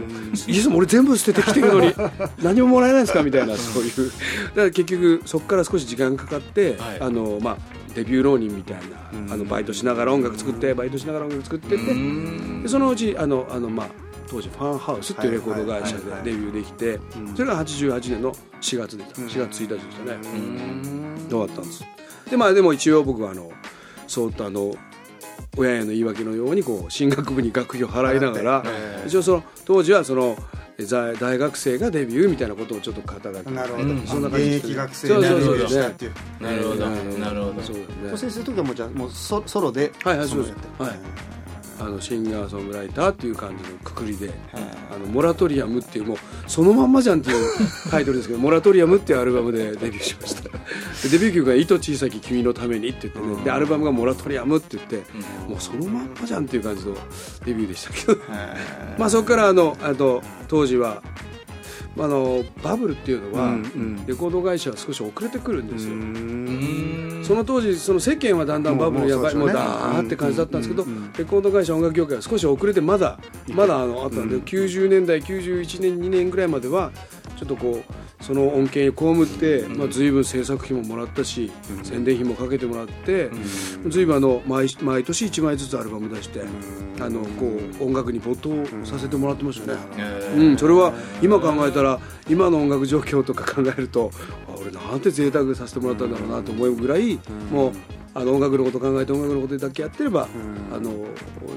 [0.48, 1.94] いつも俺全部捨ててきてるのに
[2.42, 3.22] 何ももらえないんですか？
[3.24, 3.92] みたいなそういう。
[3.92, 6.98] だから結局そこから少し時間かかって、はい。
[7.02, 7.58] あのまあ、
[7.94, 8.78] デビュー浪人みたい
[9.28, 11.86] な、あのバイトしながら音楽作ってバイトしながら音楽作ってって、
[12.64, 13.88] でそのうちあのあの、まあ、
[14.28, 17.00] 当時ファンハウスっていうレコード会社でデビューできて、
[17.36, 20.18] それが88年の4月でした、4月1日でしたね、
[21.30, 21.84] どうだったんです。
[22.30, 23.52] でまあでも一応僕はあの
[24.08, 24.76] そうとあの
[25.58, 29.08] 親への言い訳のようにこう進学部に学費を払いながら、ええ。
[29.08, 30.38] 一応その当時はその
[31.20, 35.58] 大学生がデビューみたいなことをちょっと肩書きなるほど、うんそんな現役学生そうになそうそう。
[35.58, 36.14] るしたっていう。
[36.40, 37.62] なるほどえーなるほど。
[37.64, 38.18] そうですね。
[38.18, 41.00] 先生の時はもうじゃあもうソソロではいはいそうではい
[41.80, 47.46] あのシンガーソングライターっていう感じのくくりで「あのモラトリアム」っていうもうそのまんまじゃんっていう
[47.92, 50.44] タイトルですけど「モラトリアム」っていうアルバムでデビューしました。
[51.04, 55.04] でデビュー曲が「糸小さき君のために」って言ってねでアルバムが「モラトリアム」って言って
[55.48, 56.96] もうそのまんまじゃんっていう感じの
[57.46, 58.18] デビューでしたけど。
[58.98, 61.37] まあそこからあのあと当時はま
[62.00, 63.58] ああのバブルっていうのは、
[64.06, 67.24] レコード会社は少し遅れてくるんですよ、うん。
[67.24, 70.86] その当時その世間はだんだんバブルやばいもうだーって感じだったんですけど、
[71.18, 76.92] レコード会社音楽業界は少し遅れてまだまだあのあったんで、90年代91年2年ぐらいまでは
[77.38, 81.52] ちょっとこうその恩恵に被って、まあ、随分制作費ももらったし、
[81.84, 83.30] 宣伝費もかけてもらって、
[83.88, 86.42] 随分あの毎毎年1枚ずつアルバム出して、
[87.00, 87.46] あのこ
[87.80, 89.80] う音楽に没頭させてもらってましたね。
[89.98, 94.12] えうん、それは今考えたら今の音楽状況とか考えると
[94.50, 97.20] あ俺なんて贅沢させてもらったんだろうなと思うぐらい、
[97.52, 97.72] もう
[98.18, 100.28] あの音楽のこと考えて音楽のことだけやってれば、
[100.74, 101.06] あの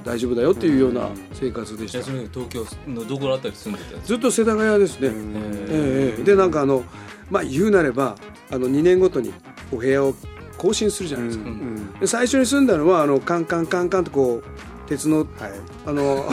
[0.04, 6.22] 大丈夫だよっていうような生活でした、東京のどこら辺り住んでたんですずっと世田谷ですね、ええええ。
[6.22, 6.84] でなんかあの
[7.30, 8.14] まあ言うなれば
[8.50, 9.32] あの2年ごとに
[9.72, 10.14] お部屋を
[10.58, 11.50] 更新するじゃないですか、
[12.00, 14.44] で最初に住んだのはあのカンカンカンカンとこう
[14.90, 15.26] 鉄のはい。
[15.86, 16.24] あの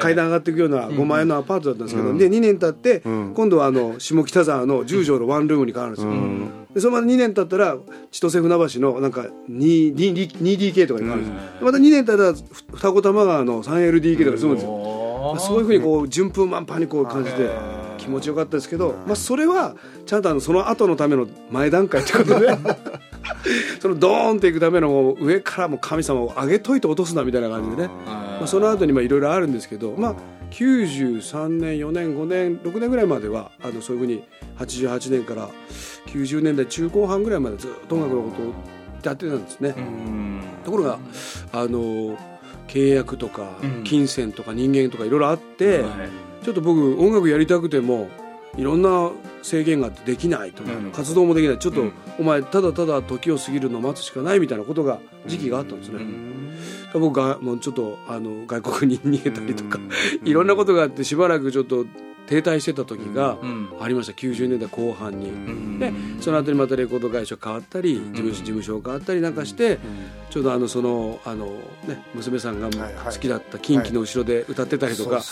[0.00, 6.12] 階段上がっていくような5万円のアパートだったんですけど、で2年経って、今度はあの下北沢の10畳のワンルームに変わるんですよ、
[6.74, 7.78] でそのまま2年経ったら
[8.10, 17.48] 千歳船橋のなんか 2- 2- 2DK とかに変わるんですよ、また2年経ったら二子玉川の 3LDK とかに住むんですよ、そういうふうにこう順風満帆にこう感じて
[17.98, 22.48] 気持ちよかったですけど、まあ、それはちゃんとあのその後のための前段階ってことで
[23.80, 27.90] そのドーンっていくための上からもう神様を上げといて落とすなみたいな感じでね。
[28.06, 30.14] まあ、その後にまあいろいろあるんですけど、まあ、
[30.50, 34.24] 93年4年5年6年ぐらいまではあのそういうふうに
[34.58, 35.48] 88年から
[36.06, 38.44] 90年代中後半ぐらいまでずっと音楽のことを
[39.02, 39.74] やってたんですね。
[39.76, 40.42] うん。
[40.64, 40.98] ところが
[41.52, 42.16] あの
[42.68, 43.84] 契約とかうん。
[43.84, 45.90] 金銭とか人間とかいろいろあって、はい。
[46.44, 48.08] ちょっと僕音楽やりたくても
[48.56, 49.10] いろんな
[49.42, 50.90] 制限があってできないとか、うん。
[50.90, 51.58] 活動もできない。
[51.58, 51.92] ちょっと、うん。
[52.18, 56.00] お前ただただ時を過ぎるのを待つしかないみたいなことが時期があったんですね。
[56.92, 59.78] 僕がもうちょっとあの外国に逃げたりとか、
[60.24, 61.86] いろんなことがあってしばらくちょっと
[62.30, 63.68] 停滞してた時がうん。
[63.80, 64.12] ありました。
[64.12, 65.30] 90年代後半に。
[65.30, 65.78] うん。
[65.80, 69.80] でその後にまたレコード会社変わったり事務所事務所変わったりなんかして、
[70.30, 71.46] ちょうどあのそのあの、
[71.88, 75.22] ね、娘さんが好きだった近畿の後ろで歌ってたりとか、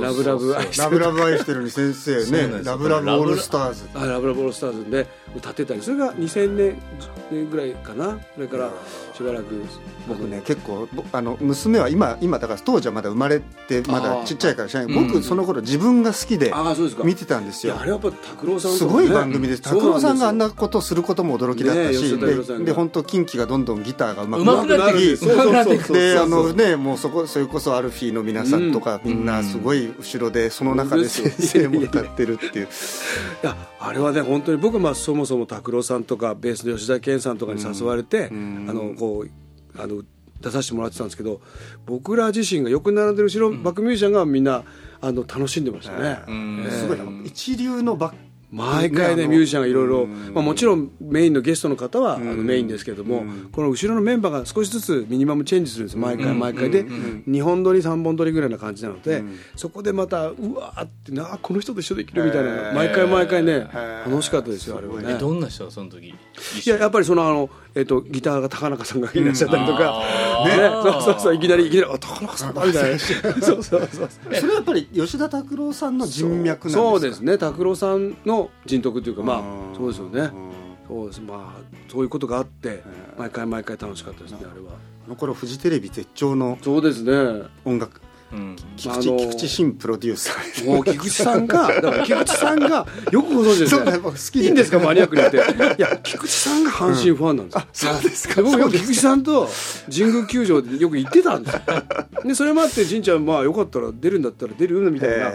[0.00, 2.64] ラブラブ愛してるラブラブ愛してるに先生ね。
[2.64, 3.88] ラブラブオールスターズ。
[3.94, 6.76] あラブラブオールスターズで歌ってたりそれが2000年
[7.30, 8.18] 年ぐらいかな。
[8.34, 8.70] それから
[9.14, 9.62] しばらく。
[10.08, 14.94] 僕ね結構ぼあの娘は今今だから当時はまだ生まれてまだちっちゃいから知らない。
[14.96, 15.08] うん。
[15.08, 16.52] 僕その頃自分が好きで
[17.04, 17.76] 見てたんですよ。
[17.78, 18.78] あれはやっぱ拓郎さんね。
[18.78, 19.62] すごい番組です。
[19.62, 22.58] 拓郎さんがあんななことすることも驚きだったし、吉田拓郎さんが。
[22.60, 32.66] でで本当近畿がどんどんギターがうまくなってきあのねもうそこそれこそアルフィーの皆さんとか、みんなすごい後ろでその中で先生も歌ってるっていう。
[32.66, 38.66] いやあれはね本当に僕はまあそもそも拓郎さんとかベースの吉田健さんとかに誘われて、ん。
[38.68, 40.02] あのこうあの
[40.40, 41.40] 出させてもらってたんですけど
[41.86, 44.62] 僕ら自身がよく並んでる後ろ、バックミュージシャンがみんな
[45.06, 46.66] あの楽しんでましたね、うん。
[46.70, 47.04] すごいな。
[47.24, 48.14] 一流のバッ
[48.54, 50.32] 毎回ねミュージシャンがいろいろうん。
[50.34, 53.48] まあもちろんメインのゲストの方はあのうんメインですけれどもうん。
[53.50, 56.70] この後ろのメンバーが少しずつミニマムチェンジするんですよ毎回毎回。
[56.70, 57.24] でうん。
[57.28, 59.38] 2本撮り3本撮りぐらいな感じなのでうん。
[59.56, 63.68] そこでまたうわーってなこの人と一緒できるみたいな毎回毎回ね
[64.06, 65.14] 楽しかったですよあれはね。
[65.16, 66.08] えどんな人その時？
[66.08, 66.14] い
[66.68, 70.02] ややっぱりそのあの、えっとギターが高中さんがいらっしゃったりとか、
[70.46, 70.52] ね。
[70.82, 72.98] そうそうそういきなりいきなりあ高中さんだみたいな。
[72.98, 74.08] そうそうそう。
[74.34, 76.82] それはやっぱり吉田拓郎さんの人脈なんですか？
[76.82, 77.38] そうですね。
[77.38, 79.74] 拓郎さんの人徳というかまあうん。
[79.76, 80.20] そうですよね。
[80.20, 80.50] うん
[80.86, 81.20] そうです。
[81.22, 82.82] まあそういうことがあって
[83.18, 84.72] 毎回毎回楽しかったですねあれは。
[85.06, 87.46] あの頃フジテレビ絶頂のそうですね。
[87.64, 88.03] 音楽うん
[88.76, 90.66] 菊池,、あの菊池新プロデューサー。
[90.66, 93.98] もう菊池さんが だから菊池さんがよくご存知ですね。
[93.98, 95.36] 好きでいいんですかマニアックに言って。
[95.36, 99.48] いや菊池さんが阪神ファンなんですよ、そうですで僕よく菊池さんと
[99.90, 101.60] 神宮球場でよく行ってたんですよ。
[102.24, 105.06] でそれもあって神ちゃんまあよかったら出るんだったら出るよみた。
[105.06, 105.32] いな、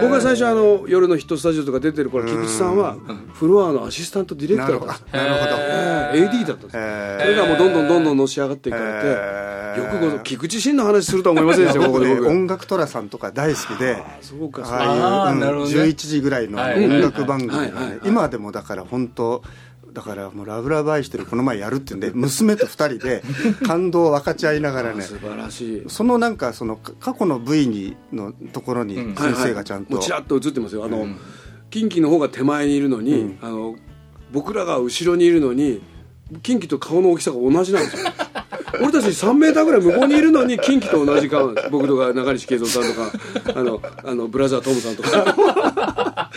[0.00, 2.96] 僕は最初あの夜のヒットスタジオとか出てる頃菊池さんは
[3.34, 5.56] フロアのアシスタントディレクターだったんですなるほど。
[5.58, 9.58] ええ AD だったんですそれがもうどんどんどんどんのし上がっていかれて、えー。
[9.78, 14.18] よくご存菊池真の話するとは思いませんでしたよここで僕音楽トラさんとか大好きであ
[15.26, 15.46] あいう、うんね。
[15.46, 17.70] 11時ぐらいのはい音楽番組が
[18.04, 19.42] 今でもだから本当
[19.92, 23.22] だからもうラブラブ愛してるこの前やるっていうんで娘と2人で
[23.66, 25.84] 感動を分かち合いながらね素晴らしい。
[25.88, 29.14] そのなんかそのか過去の V にのところにうん。
[29.16, 30.84] 先生がちゃんと、ちらっと映ってますよ。
[30.84, 31.18] あの、うん。
[31.70, 33.38] 近畿の方が手前にいるのに、うん。
[33.40, 33.76] あの
[34.32, 35.80] 僕らが後ろにいるのに
[36.42, 38.10] 近畿と顔の大きさが同じなんですよ
[38.80, 46.30] 俺たち3メーターぐらい向こうにいるのに近畿と同じ顔なんです僕とか中西慶三さんとかあのあのブラザートムさんとか。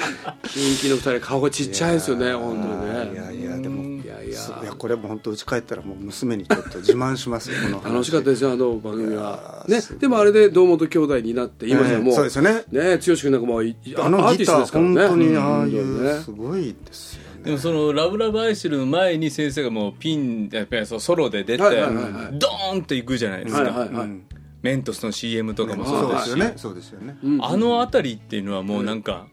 [0.51, 3.13] 近畿の2人顔がちっちゃいですよね本当にね。
[3.13, 7.93] いやいやでもいやいやそういやこれも本当家帰ったらもう娘にちょっと自慢しますよこの話。
[7.93, 9.65] 楽しかったですよあの番組は。
[9.67, 12.63] ねでもあれで堂本兄弟になって今じゃもう、ええそうですよね。
[12.71, 15.07] ね剛君なんかもあのアーティストギターですからね。
[15.07, 17.21] 本当にああいうすごいですよ。
[17.23, 22.39] ねでもその「ラブラブ愛してる」の前に先生がもうピンやっぱりそうソロで出て、はいはいはいはい。
[22.39, 24.05] ドーンといくじゃないですか、はいはいはい。
[24.05, 24.23] うん。
[24.61, 26.53] メントスの CM とかもそそううですし、ね。
[26.55, 27.17] そうですよね。
[27.23, 27.43] うん。
[27.43, 29.25] あの辺りっていうのはもうなんか、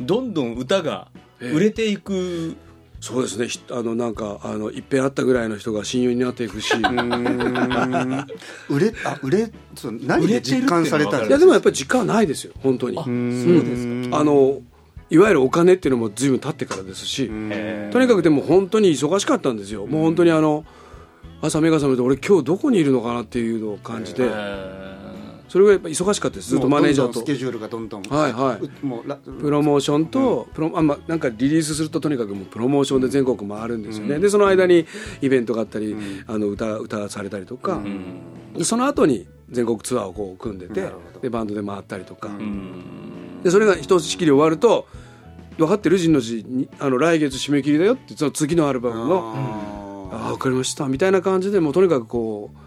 [0.00, 1.08] どんどん歌が
[1.40, 2.56] 売れていく、
[3.00, 3.48] そうですね。
[3.48, 6.74] ひあのなんかあのいっぺん会ったぐらいの人が親友になっていくし。
[6.76, 8.26] うーん。
[8.68, 11.32] 売れあ売れそう何で実感されたんいですか？
[11.32, 12.52] やでもやっぱり実感はないですよ。
[12.62, 12.96] 本当に。
[12.96, 14.60] そうですあの
[15.10, 17.32] いわゆるお金っていうのも随分経ってからですしと
[18.00, 19.86] にかくでも本当に忙しかったんですよ。
[19.86, 20.64] もう本当にあの
[21.40, 24.30] 朝目が覚めて俺今日どこにいるのかなっていうのを感じて
[25.48, 26.50] それがやっぱ忙しかったです。
[26.50, 27.20] ずっとマネージャーと。
[27.20, 28.02] スケジュールがどんどん。
[28.02, 28.64] はいはい。
[28.64, 34.84] うもうラプロモーションと、プロあまあ、なんかリリースするととにかくもうプロモーションで全国回るんですよね、でその間に
[35.20, 35.94] イベントがあったり、
[36.26, 37.80] あの歌歌されたりとか、
[38.56, 40.90] でその後に全国ツアーをこう組んでて
[41.22, 44.88] でバンドで回ったりとか、うんでそれがひとしきり終わると
[45.56, 52.58] 分かってる陣の字にあの来月締め切りだよってその次のアルバムのああ分かりましたみたいな感じでもうとにかくこう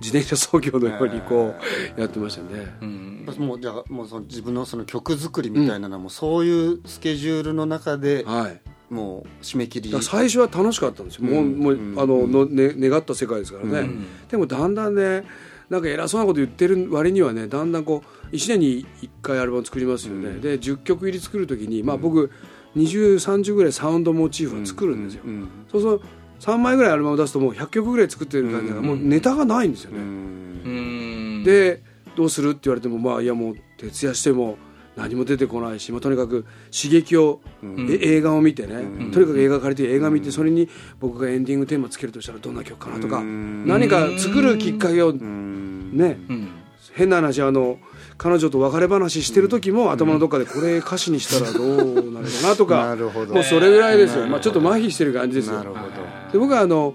[0.00, 1.54] 自転車操業のようにこ
[1.96, 2.66] うやってましたね。
[2.82, 3.26] うん。
[3.38, 8.60] もうじゃあもうその自分のその曲作りみたいなのはもうそういうスケジュールの中ではい。
[8.90, 10.02] もう締め切り。
[10.02, 11.98] 最初は楽しかったんですよ、もうもううん。
[11.98, 14.06] あのの、ね、願った世界ですからね、うん。
[14.28, 15.24] でもだんだんね
[15.70, 22.30] なんか偉そうなこと言ってる割にはねだんだんこう1年に1回アルバム作りますよね、で10曲入り作る時に、まあ、僕
[22.76, 26.04] 2030ぐらいサウンドモチーフは作るんですよ、うんそうすると
[26.40, 31.40] 3枚ぐらいアルバム出すともう100曲ぐらい作ってる感じだから、もうネタがないんですようね、うん。
[31.40, 31.82] んで
[32.16, 34.58] どうするって言われてもまあいやもう徹夜しても
[34.96, 37.90] 何も出てこないし、まあ、とにかく刺激を、うん。
[37.90, 39.10] え映画を見てね、うん。
[39.10, 40.68] とにかく映画借りて映画見てそれに
[41.00, 43.66] 僕がエンディングテーマつけるとしたらどんな曲かなとか、うん。
[43.66, 45.96] 何か作るきっかけをうん。
[45.96, 46.48] ね、うん。
[46.92, 47.78] 変な話あの
[48.18, 51.76] 彼女と別れ話してる時も頭のどっかでこれ歌詞にしたらどう
[52.12, 53.34] なるかなとかなるほど。
[53.34, 55.56] もうそれぐらいですよ、うんまあ、ちょっと麻痺してる感じですよ。
[55.56, 55.90] なるほど。
[56.32, 56.94] で僕はあの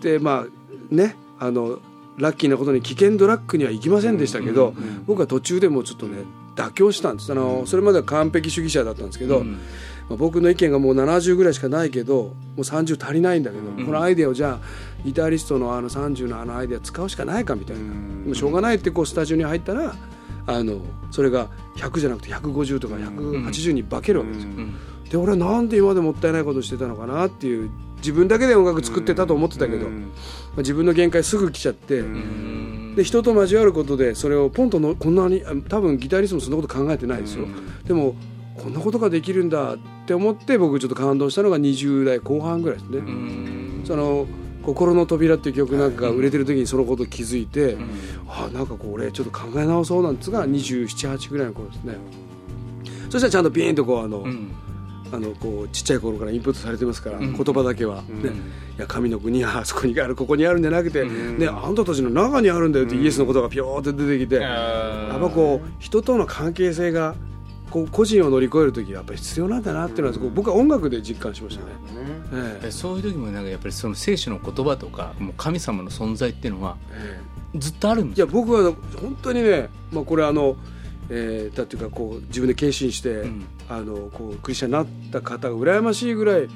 [0.00, 1.78] でまあねあの
[2.16, 4.74] ラッキーなことに危険ドラッグには行きませんでしたけど、
[5.06, 6.24] 僕は途中でもうちょっとね
[6.58, 7.30] 妥協したんです。
[7.30, 9.56] あのそれまでは完璧主義者だったんですけど、ま
[10.10, 13.86] あ、僕の意見がもう70ぐらいしかないけどもう30足りないんだけど、ん。
[13.86, 19.94] このアイデアをじゃあギタリストのあの30のあのアイデア使うしかないかみたいな、もうしょうがないってこうスタジオに入ったら
[20.46, 20.80] あの
[21.12, 24.50] それが100じゃなくて150とか180に化けるわけですよ。
[24.50, 24.74] うん。
[25.08, 29.96] で俺はなんで今までもったいないことしてたのかなっていう自分だけで音楽作ってたと思ってたけど、ま
[30.56, 32.57] あ、自分の限界すぐ来ちゃって、うん
[32.98, 37.46] で人と交わることでそれをポンとのこんなにあ多分ギタリストもそんなこと考えてないですよ、
[37.84, 38.16] でも
[38.60, 42.98] こんなことができるんだって思って僕ちょっと感動したのが20代後半ぐらいですね。
[42.98, 43.82] うん。
[43.86, 44.26] その
[44.64, 47.76] 心の扉っていう曲なんかが売れてる時にそのこと気づいて、
[48.26, 51.94] あなんかこう俺ちょっと考え直そうなんつが278ぐらいの頃ですね。
[53.10, 54.50] そしたらちゃんとピーンとこうあの、うん
[55.12, 57.36] あのこうちっちゃい頃からインプットされてますから、うん。
[57.36, 58.30] 言葉だけは、ね。
[58.76, 67.14] いや神の国は あそこにあるここにあるんじゃなくて、ね、あんたたちの中にあるんだよってイエスのことがピョーって出てきて、やっぱこう人との関係性が
[67.70, 71.72] こう個人を乗り越える時はやっぱり必要なんだなっていうのは僕は音楽で実感しましたね。
[72.32, 72.70] ええ。
[72.70, 77.20] そういう時もなんかやっぱりその聖書の言葉とかもう神様の存在っていうのはえ
[77.56, 80.56] ずっとあるんですえいや僕は本当にね、まあ、これあの、
[81.10, 83.46] えー、だっていうかこう自分で献身して、ん。
[83.68, 86.48] あのこうクリスチャンになった方が羨ましいぐらい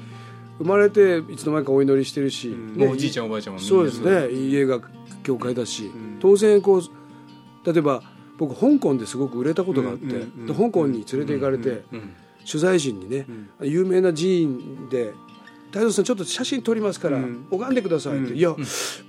[0.57, 4.31] 生まれていつの間にかお祈りしてるし、もうおじいちゃんおばあちゃんもそうですね。
[4.31, 4.79] 家が
[5.23, 8.01] 教会だし、当然こう例えば
[8.37, 13.25] 僕香港ですごく売れたことがあって、で香港に連れて行かれて、うん取材陣にね、
[13.61, 15.13] 有名な寺院で
[15.71, 18.53] 「太蔵さんちょっと写真撮りますから、拝んでください」って「いや、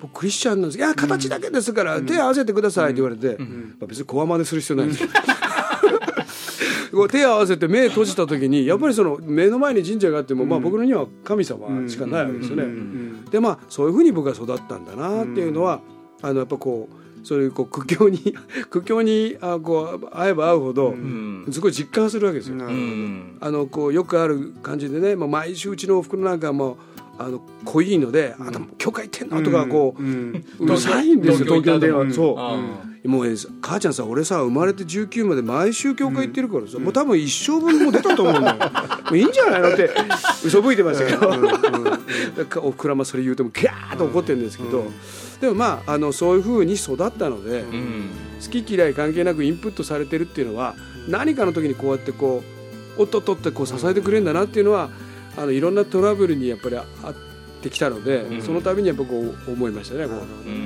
[0.00, 0.78] 僕クリスチャンなんです。
[0.78, 3.44] いや形だけですから、手合わせてください」って言われて、ま
[3.82, 5.02] あ、別にこわまでする必要ないんです。
[5.02, 5.10] よ。
[6.94, 12.64] こう手を合わせて目閉じた時にやっぱりその目の前に神社があっても、まあ、僕のには神様しかないわけですよね。
[13.30, 15.80] でまあそういうふうに僕は育ったんだなっていうのは、
[16.22, 18.18] あのやっぱこうそういうこう苦境に
[18.70, 21.46] 苦境にあこう会えば会うほど、ん。
[21.50, 22.56] すごい実感するわけですよ。
[22.56, 26.76] うんあのこうよくある感じでね、まあ、毎週うちのおふくろなんかも
[27.18, 28.52] あの濃いので「あん。
[28.52, 32.34] た教会行ってんの?」とかこう、うるさいんですよ東京の電話そう。
[32.38, 32.58] あ
[33.08, 38.56] もうね母ちゃんさ俺さ生まれて19まで毎週教会行ってるからさ、もう多分一生分もう出たと思うんだよ。
[39.04, 39.72] もういいんじゃないの？
[39.74, 39.90] って
[40.42, 44.86] 嘘吹いてましたけど、おふくらまそれ言うてもキャーッと怒ってるんですけど、
[45.40, 48.04] でもまああのそういうふうに育ったので、うん。
[48.42, 50.74] 好き嫌い関係なくインプットされてるっていうのは
[51.08, 52.42] 何かの時にこうやってこ
[52.98, 54.90] うおっとっとってこう支えてくれるんだなっていうのは
[55.36, 56.84] あのいろんなトラブルにやっぱりあっ
[57.62, 60.14] てきたので、その度にやっぱこう思いましたねこ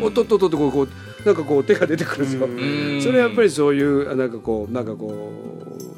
[0.02, 0.88] う、おっとっとっとってこうこう
[1.26, 3.02] なんかこう手が出てくるんですよ、ん。
[3.02, 5.97] それはやっぱりそういうあなんかこうなんかこう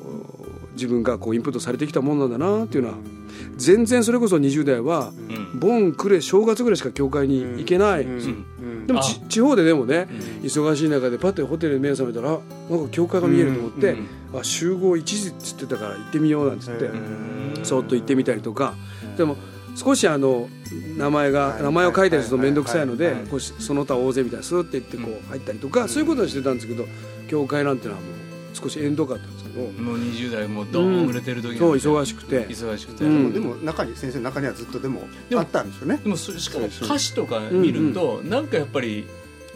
[0.75, 2.97] 自分がこうインプットされてきたものなんだなっていうのは
[3.57, 5.41] 全然それこそ20代はうん。
[5.59, 8.07] 盆暮れ正月ぐらいしか教会に行けない、
[8.87, 10.09] でもち地方ででもね、
[10.43, 12.39] 忙しい中でパッとホテルで目を覚めたらあ
[12.71, 13.97] なんか教会が見えると思って、
[14.33, 16.89] あ集合1時っつってたから行ってみようなんつって、
[17.65, 18.75] そっと行ってみたりとか。
[19.17, 19.37] でも
[19.77, 20.49] 少しあの
[20.97, 26.85] 名前が名前を書いたりすると面倒くさいのでこうしその他大勢みたいなスーって行ってこう入ったりとか、そういうことをしてたんですけど
[27.29, 32.47] 教会なんてのはもう少し遠遠かったんですけど、もう20代もうドーン売れてる時そう忙しくて。
[32.47, 33.33] 忙しくて、うん。
[33.33, 35.03] でも中に先生の中にはずっとでも
[35.35, 36.01] あったんですよね。
[36.03, 39.07] でもそしかも歌詞とか見ると、なんかやっぱり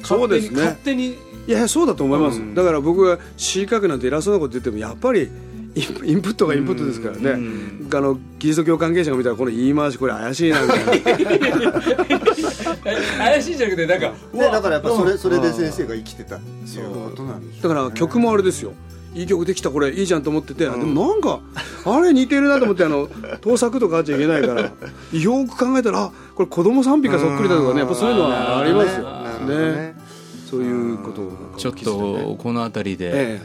[0.03, 0.57] そうですね。
[0.57, 2.55] 勝手にいやいやそうだと思います、うん。
[2.55, 5.31] だから僕が詩書くなんて偉そうなこと言ってもやっぱり
[5.75, 7.91] インプインプットがインプットですからね、うん。
[7.93, 10.93] あのキリスト教関係者が見たらこの言い回しこれ怪しいなみたいな。
[12.87, 17.75] え 怪しいじゃなくてなんか、うわでだからやっぱそれそれでうん先生が生きてたっていうことなんでしょうね。
[17.75, 18.73] だから曲もあれですよ
[19.15, 19.93] いい曲できたこれ。
[19.93, 21.41] いいじゃんと思ってて、でもなんか
[21.85, 23.09] あれ似てるなと思ってあの
[23.41, 24.63] 盗作とかあっちゃいけないから。
[24.63, 24.71] よ
[25.47, 27.81] く考えたらあこれ子供賛美歌そっくりだとかね。
[27.81, 29.05] やっぱそういうのはありますよ。
[29.47, 29.73] ね。
[29.77, 29.97] ね。
[30.51, 33.43] そういうことをちょっとこの辺りで、え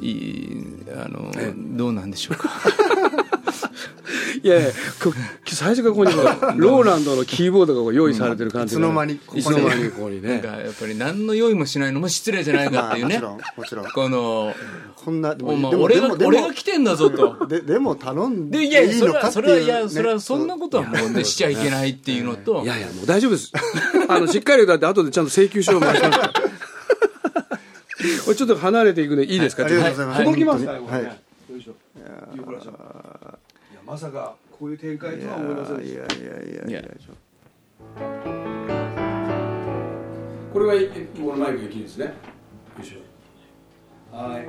[0.00, 1.54] いいあの、ええ。
[1.56, 2.50] どうなんでしょうか。
[3.27, 3.27] え
[4.42, 4.70] いやいや
[5.02, 5.12] こ
[5.46, 6.12] 最初からここに
[6.58, 10.28] ローランドのキーボードがこう用意されてる感じでいつの間にここにいつの間にここにね。
[10.28, 13.18] なんかやっぱり何の用意もしないのも失礼じゃないかっていうね。
[13.18, 13.90] まあもちろんもちろん。
[13.90, 14.54] この
[14.96, 17.46] こんなでも俺が俺が来てんだぞと。
[17.46, 22.62] ででも頼んででいやいいそれはそれはいやねそれはそんなことはもうねしちゃいけないっていうのと。
[22.62, 23.52] いやいやもう大丈夫です。
[24.08, 26.18] あのしっかり歌って後でちゃんと請求書を回します。
[26.18, 26.32] から
[28.24, 30.24] これちょっと離れていくんでいいですか、はいありがとうございます。
[30.24, 30.80] 届きますか、はい。
[30.80, 31.20] これね
[31.50, 31.74] よいしょ
[33.88, 36.14] まさかこういう展開とは思いませんでした。
[36.14, 36.82] いやいやいやいやいや
[40.52, 42.04] これはえこのマイクできるんですね。
[42.04, 42.12] よ
[42.82, 44.48] いしょはい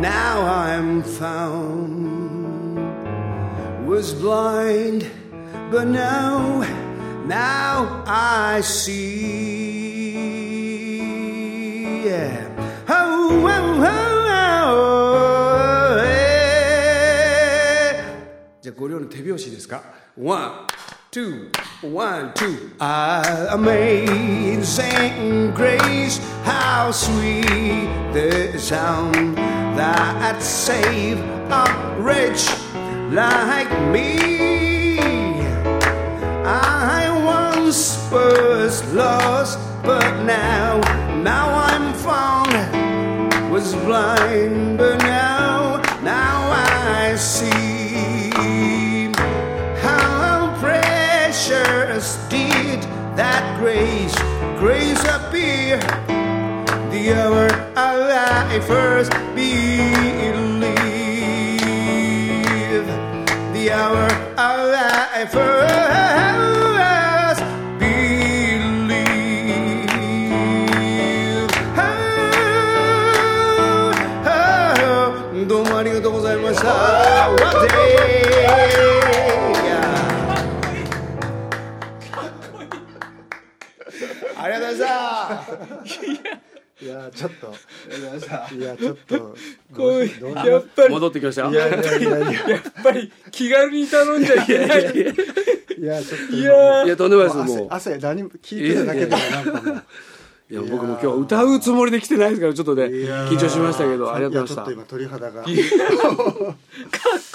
[0.00, 2.78] now I'm found.
[3.86, 5.06] Was blind,
[5.70, 6.62] but now,
[7.26, 9.22] now I see.
[12.04, 12.48] Yeah.
[12.88, 14.26] Oh, oh, oh,
[15.98, 16.32] oh, yeah.
[18.60, 19.82] じゃあご両の手拍子ですか
[20.16, 20.52] One,
[21.10, 21.50] two,
[21.82, 22.70] one, two
[23.50, 24.62] Amazing
[25.54, 31.21] grace How sweet the sound That saved
[31.51, 32.49] a wretch
[33.11, 35.37] like me.
[36.43, 40.81] I once was lost But now,
[41.21, 43.51] now I'm found.
[43.51, 49.11] Was blind But now, now I see
[49.83, 52.81] How precious did
[53.15, 54.15] that grace,
[54.57, 55.77] grace appear.
[56.89, 57.67] The hour
[58.57, 59.66] I first believed
[75.47, 78.86] どうもありがとうございました。
[86.87, 87.53] いやちょっと。
[88.55, 89.35] いやちょっと。
[89.75, 90.05] こう
[90.47, 91.41] やっぱり戻ってきました。
[91.43, 92.49] よいやいやいやいや。
[92.49, 94.83] やっぱり気軽に頼んじゃいけない。
[95.79, 97.67] いやちょっといやいやとんでもないですもう。
[97.69, 99.83] 汗汗何も聞いてるだけでもなんかもう
[100.49, 103.29] いや僕も今日歌うつもりで来てないですからちょっとねいやー。
[103.31, 105.43] 緊張しましたけどありがとうございましやちょっと今鳥肌が。
[105.43, 105.53] かっ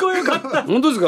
[0.00, 0.48] こよかった。
[0.50, 1.06] た本当ですか？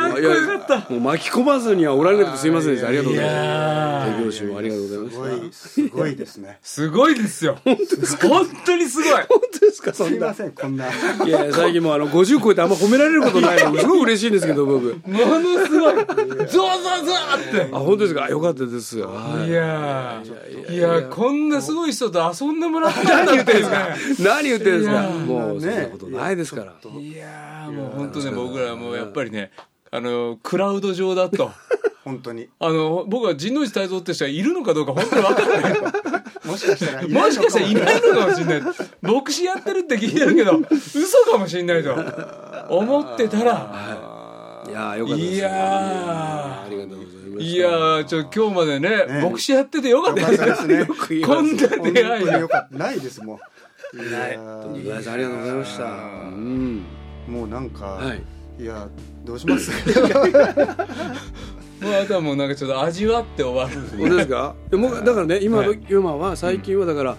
[0.00, 0.74] かっこよかった。
[0.76, 2.88] いやもう巻き込まずにはおられなくてすいませんでした。
[2.88, 4.16] ありがとうございいやますー。
[4.16, 5.68] 手拍子もありがとうございます。
[5.68, 6.58] すごいすごいですね。
[6.64, 7.58] すごいですよ。
[7.64, 7.76] 本
[8.64, 9.12] 当にすごい。
[9.12, 9.92] 本当ですか？
[9.92, 10.86] そすいまんなせんこんな。
[10.86, 14.86] いや最近もうあの50超えてあんま褒められることないの すごい嬉しいんですけど僕。
[15.06, 15.94] ものすごい。
[15.94, 17.68] ゾワゾワゾワって。
[17.72, 18.26] あ本当ですか？
[18.30, 18.98] よかったです。
[18.98, 19.50] よはい。
[19.50, 20.74] いやー。
[20.74, 23.76] いやこんなすごい人と遊んでもらったんだってですね。
[24.20, 25.02] 何言ってるんですか？
[25.02, 26.72] もうそんねなことないですから。
[27.00, 29.50] いやーもう本当ね僕らはもうやっぱりね
[29.90, 31.50] あのクラウド上だと。
[32.04, 32.48] 本当に。
[32.60, 35.80] あの僕は神宮寺泰造って人がいるのかどうか本当に分からない
[36.46, 38.62] もしかしたらいもしかしたらいないのかもしれない。
[39.02, 41.92] 牧師やってるって聞いてるけど嘘かもしれないと
[42.68, 44.62] 思ってたら。
[44.68, 45.48] いやーよかったですいや
[47.48, 49.22] いやーちょ今日までねね。
[49.22, 50.30] 牧師やっててよかった。
[50.30, 50.84] ですね。
[51.24, 52.76] こんな本出会いよかった。
[52.78, 53.38] ないですもん
[53.98, 54.38] ない
[54.82, 56.82] ですありがとうございましたうん
[57.28, 58.22] もうなんか、はい。
[58.62, 58.88] い、や
[59.24, 59.70] どうします？
[61.82, 63.86] もうあとはもうなんかちょっと味わって終わる。
[63.98, 64.54] 本当ですか？
[64.72, 65.80] もうだからね今の、はい。
[65.88, 67.16] 今は最近はだから、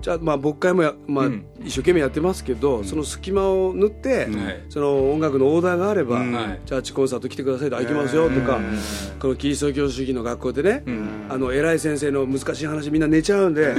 [0.00, 1.44] じゃあまあ牧会もや、まあうん。
[1.62, 4.28] 一生懸命やってますけど、その隙間を縫って、
[4.70, 6.20] その音楽のオーダーがあれば、
[6.64, 8.78] チャーチコンサート来てくださいとあ行きますよとか、うん。
[9.18, 11.26] このキリスト教主義の学校でね、うん。
[11.28, 13.74] あの偉い先生の難しい話みんな寝ちゃうんで、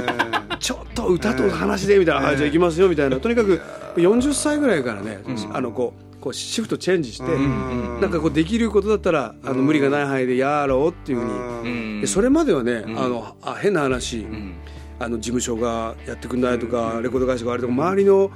[0.60, 3.18] ちょっと歌と話でみたいな、はいじゃあ行きますよみたいな。
[3.18, 3.60] とにかく
[3.96, 5.18] 40歳ぐらいからね、
[5.52, 8.00] あのこうこうシフトチェンジして、うん。
[8.00, 12.06] なんかこうできることだったらあの無理がない範囲でやろうっていうふうに。
[12.06, 12.98] それまではね、ん。
[12.98, 14.54] あのあ変な話、うん
[15.02, 18.30] あの事務所がやってくんないとか、レコード会社があれとか周りの、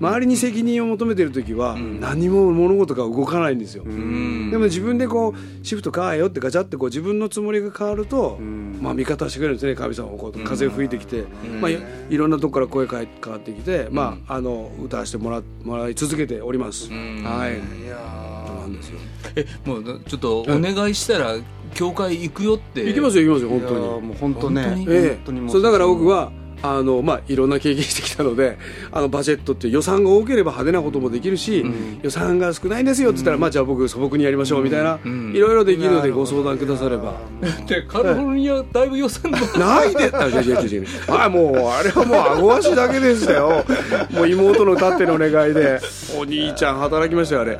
[0.00, 4.50] 周りに責任を求めてる時は、何も物事が動かないんですよ、うん。
[4.50, 8.38] でも自分でこうシフト変えよってガチャってこう自分のつもりが変わると、
[8.80, 9.74] まあ味方してくれるんですね。
[9.74, 11.24] 神様もこう風吹いてきて、
[11.60, 11.78] まあ、い
[12.10, 17.22] いろんなとこから声かわってきて、まああの歌わせてもらもらい続けております、ん。
[17.24, 17.54] はい。
[17.54, 18.98] いやなんですよ。
[19.36, 21.36] えもうちょっとお願いしたら
[21.76, 22.84] 教会行くよって。
[22.84, 24.06] 行きますよ行きますよ本当に。
[24.08, 24.86] もう本当ね本当に？
[24.88, 28.56] え本当にそうだから僕はあの、まあ、いろんな経験してきたので
[28.90, 31.64] あのバジェットっていう予算が多ければ派手なこともできるし、
[32.02, 35.36] 予算が少ないんですよって言ったら、まあ、じゃあ僕素朴にやりましょうみたいな、ん。
[35.36, 37.12] いろいろできるのでご相談くだされば。
[37.68, 40.86] でカリフォルニアだいぶ予算が ないであ違う違う違う違う。
[41.08, 43.62] あもうあれはもう顎足だけでしたよ。
[44.10, 45.78] もう妹のたってのお願いで
[46.18, 47.58] お兄ちゃん働きましたよあれ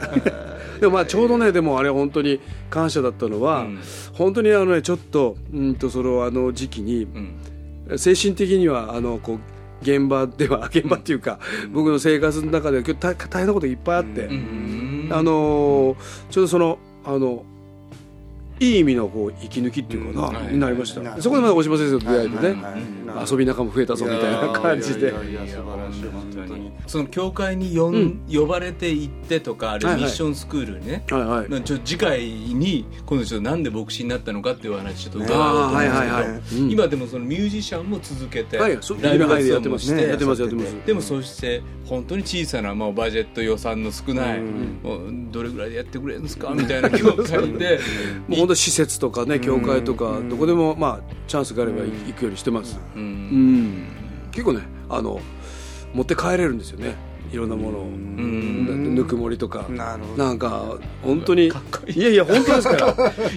[0.80, 3.80] でもまあちょうどねでもあれ本当に感謝だったのは、うん。
[4.14, 7.04] 本当にあのねちょっとうんとそのあの時期に、
[7.88, 7.98] うん。
[7.98, 9.38] 精神的にはあのこう
[9.82, 11.38] 現場では現場っていうか、
[11.72, 15.08] 僕の生活の中では今日大大変なこといっぱいあって、うん。
[15.12, 15.96] あのー
[16.30, 17.44] ちょうどそのあの
[18.58, 23.30] いい意味のこう息抜きっていうかな、うんになりました、はいそこでまた大島先生と出会えてね、はいはいはい。
[23.30, 25.10] 遊び仲も増えたぞみたいな感じで。
[25.10, 26.72] いやいやいや素晴らしい本当に。
[26.86, 30.04] その教会に呼ん、呼ばれて行ってとかあるはいはい。
[30.04, 31.48] ミッションスクールにね、はいはい。
[31.48, 36.70] まあちょっと次回に今度ちょっとなんで牧師になったのかっていう話ちょっと伺おうとあ思うんですけど、あはいはいはい、うん。
[36.70, 40.76] 今でもそのミュージシャンも続けて、ライブ活動やってますもして、ねやってますやってます。
[40.86, 47.78] でもそして本当に小さな、まあ、バジェット予算の少ない、うんもうどれぐらいでやってくれるんですかみたいな教会で
[48.28, 50.28] もう本当施設とかね教会とかうん。
[50.28, 53.04] どこでもまあチャンスがあれば行くようにしてます、ううん。
[53.64, 53.88] ん、
[54.30, 55.20] 結構ねあの
[55.92, 56.94] 持って帰れるんですよね。
[57.32, 58.94] いろんなものを、ん。
[58.94, 59.66] ぬくもりとか。
[59.68, 62.94] なんか本当にいやいや本当ですから。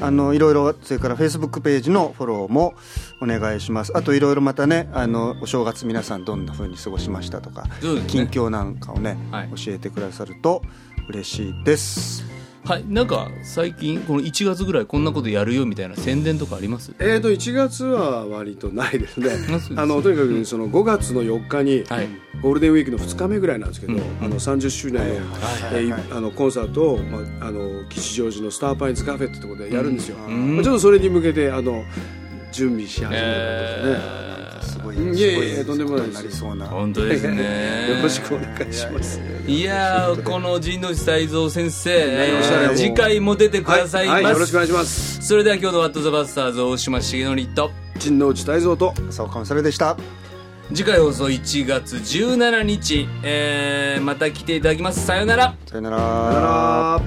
[0.00, 2.74] あのいろいろそれからフェイスブックページのフォローも
[3.20, 3.96] お願いします。
[3.96, 7.70] あといろいろまたねあのお正月皆さんどんな風に過ごしましたとかね。
[8.06, 9.50] 近況なんかをね、はい。
[9.56, 10.62] 教えてくださると
[11.08, 12.35] 嬉しいです
[12.66, 16.92] はいなんか最近この1月ぐらいこんなことやるよみたいな宣伝とかあります？
[16.98, 19.28] えー、と1月は割とないですね。
[19.76, 22.08] あのとにかくその5月の4日に、はい。
[22.42, 24.00] ゴールデンウィークの2日目ぐらいなんですけど、うん。
[24.20, 30.56] あの30周年の,、えーあのコンサートを、まあ、あの吉祥寺のスターパインズカフェってところでやるんですよ、ん。
[30.56, 31.84] まあ、ちょっとそれに向けてあの
[32.50, 33.36] 準備し始めたことでね、
[33.76, 34.25] すごいうんす
[34.86, 37.88] ごいえいえとんでもないなりそうな本当ですね。
[37.98, 39.20] よろしくお願いします。
[39.46, 45.26] いやーこの神之内泰造先生、えー次回も出てくださいます、はいはいよろしくお願いします。
[45.26, 49.96] それでは今日の「ワット・ザ・バスターズ」大島重則と陣内泰造とそうかもそれでした。
[50.74, 55.04] 次回放送1月17日、えーまた来ていただきます。
[55.04, 55.54] さよなら。
[55.66, 55.98] さよなら。
[55.98, 57.00] さよなら。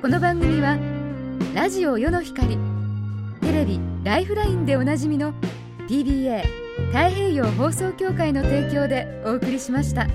[0.00, 0.78] この番組は
[1.54, 2.71] ラジオ世の光
[3.42, 5.34] テレビ「ライフライン」でおなじみの
[5.88, 6.42] PBA
[6.92, 10.06] 太平洋放送協会の提供でお送りしました。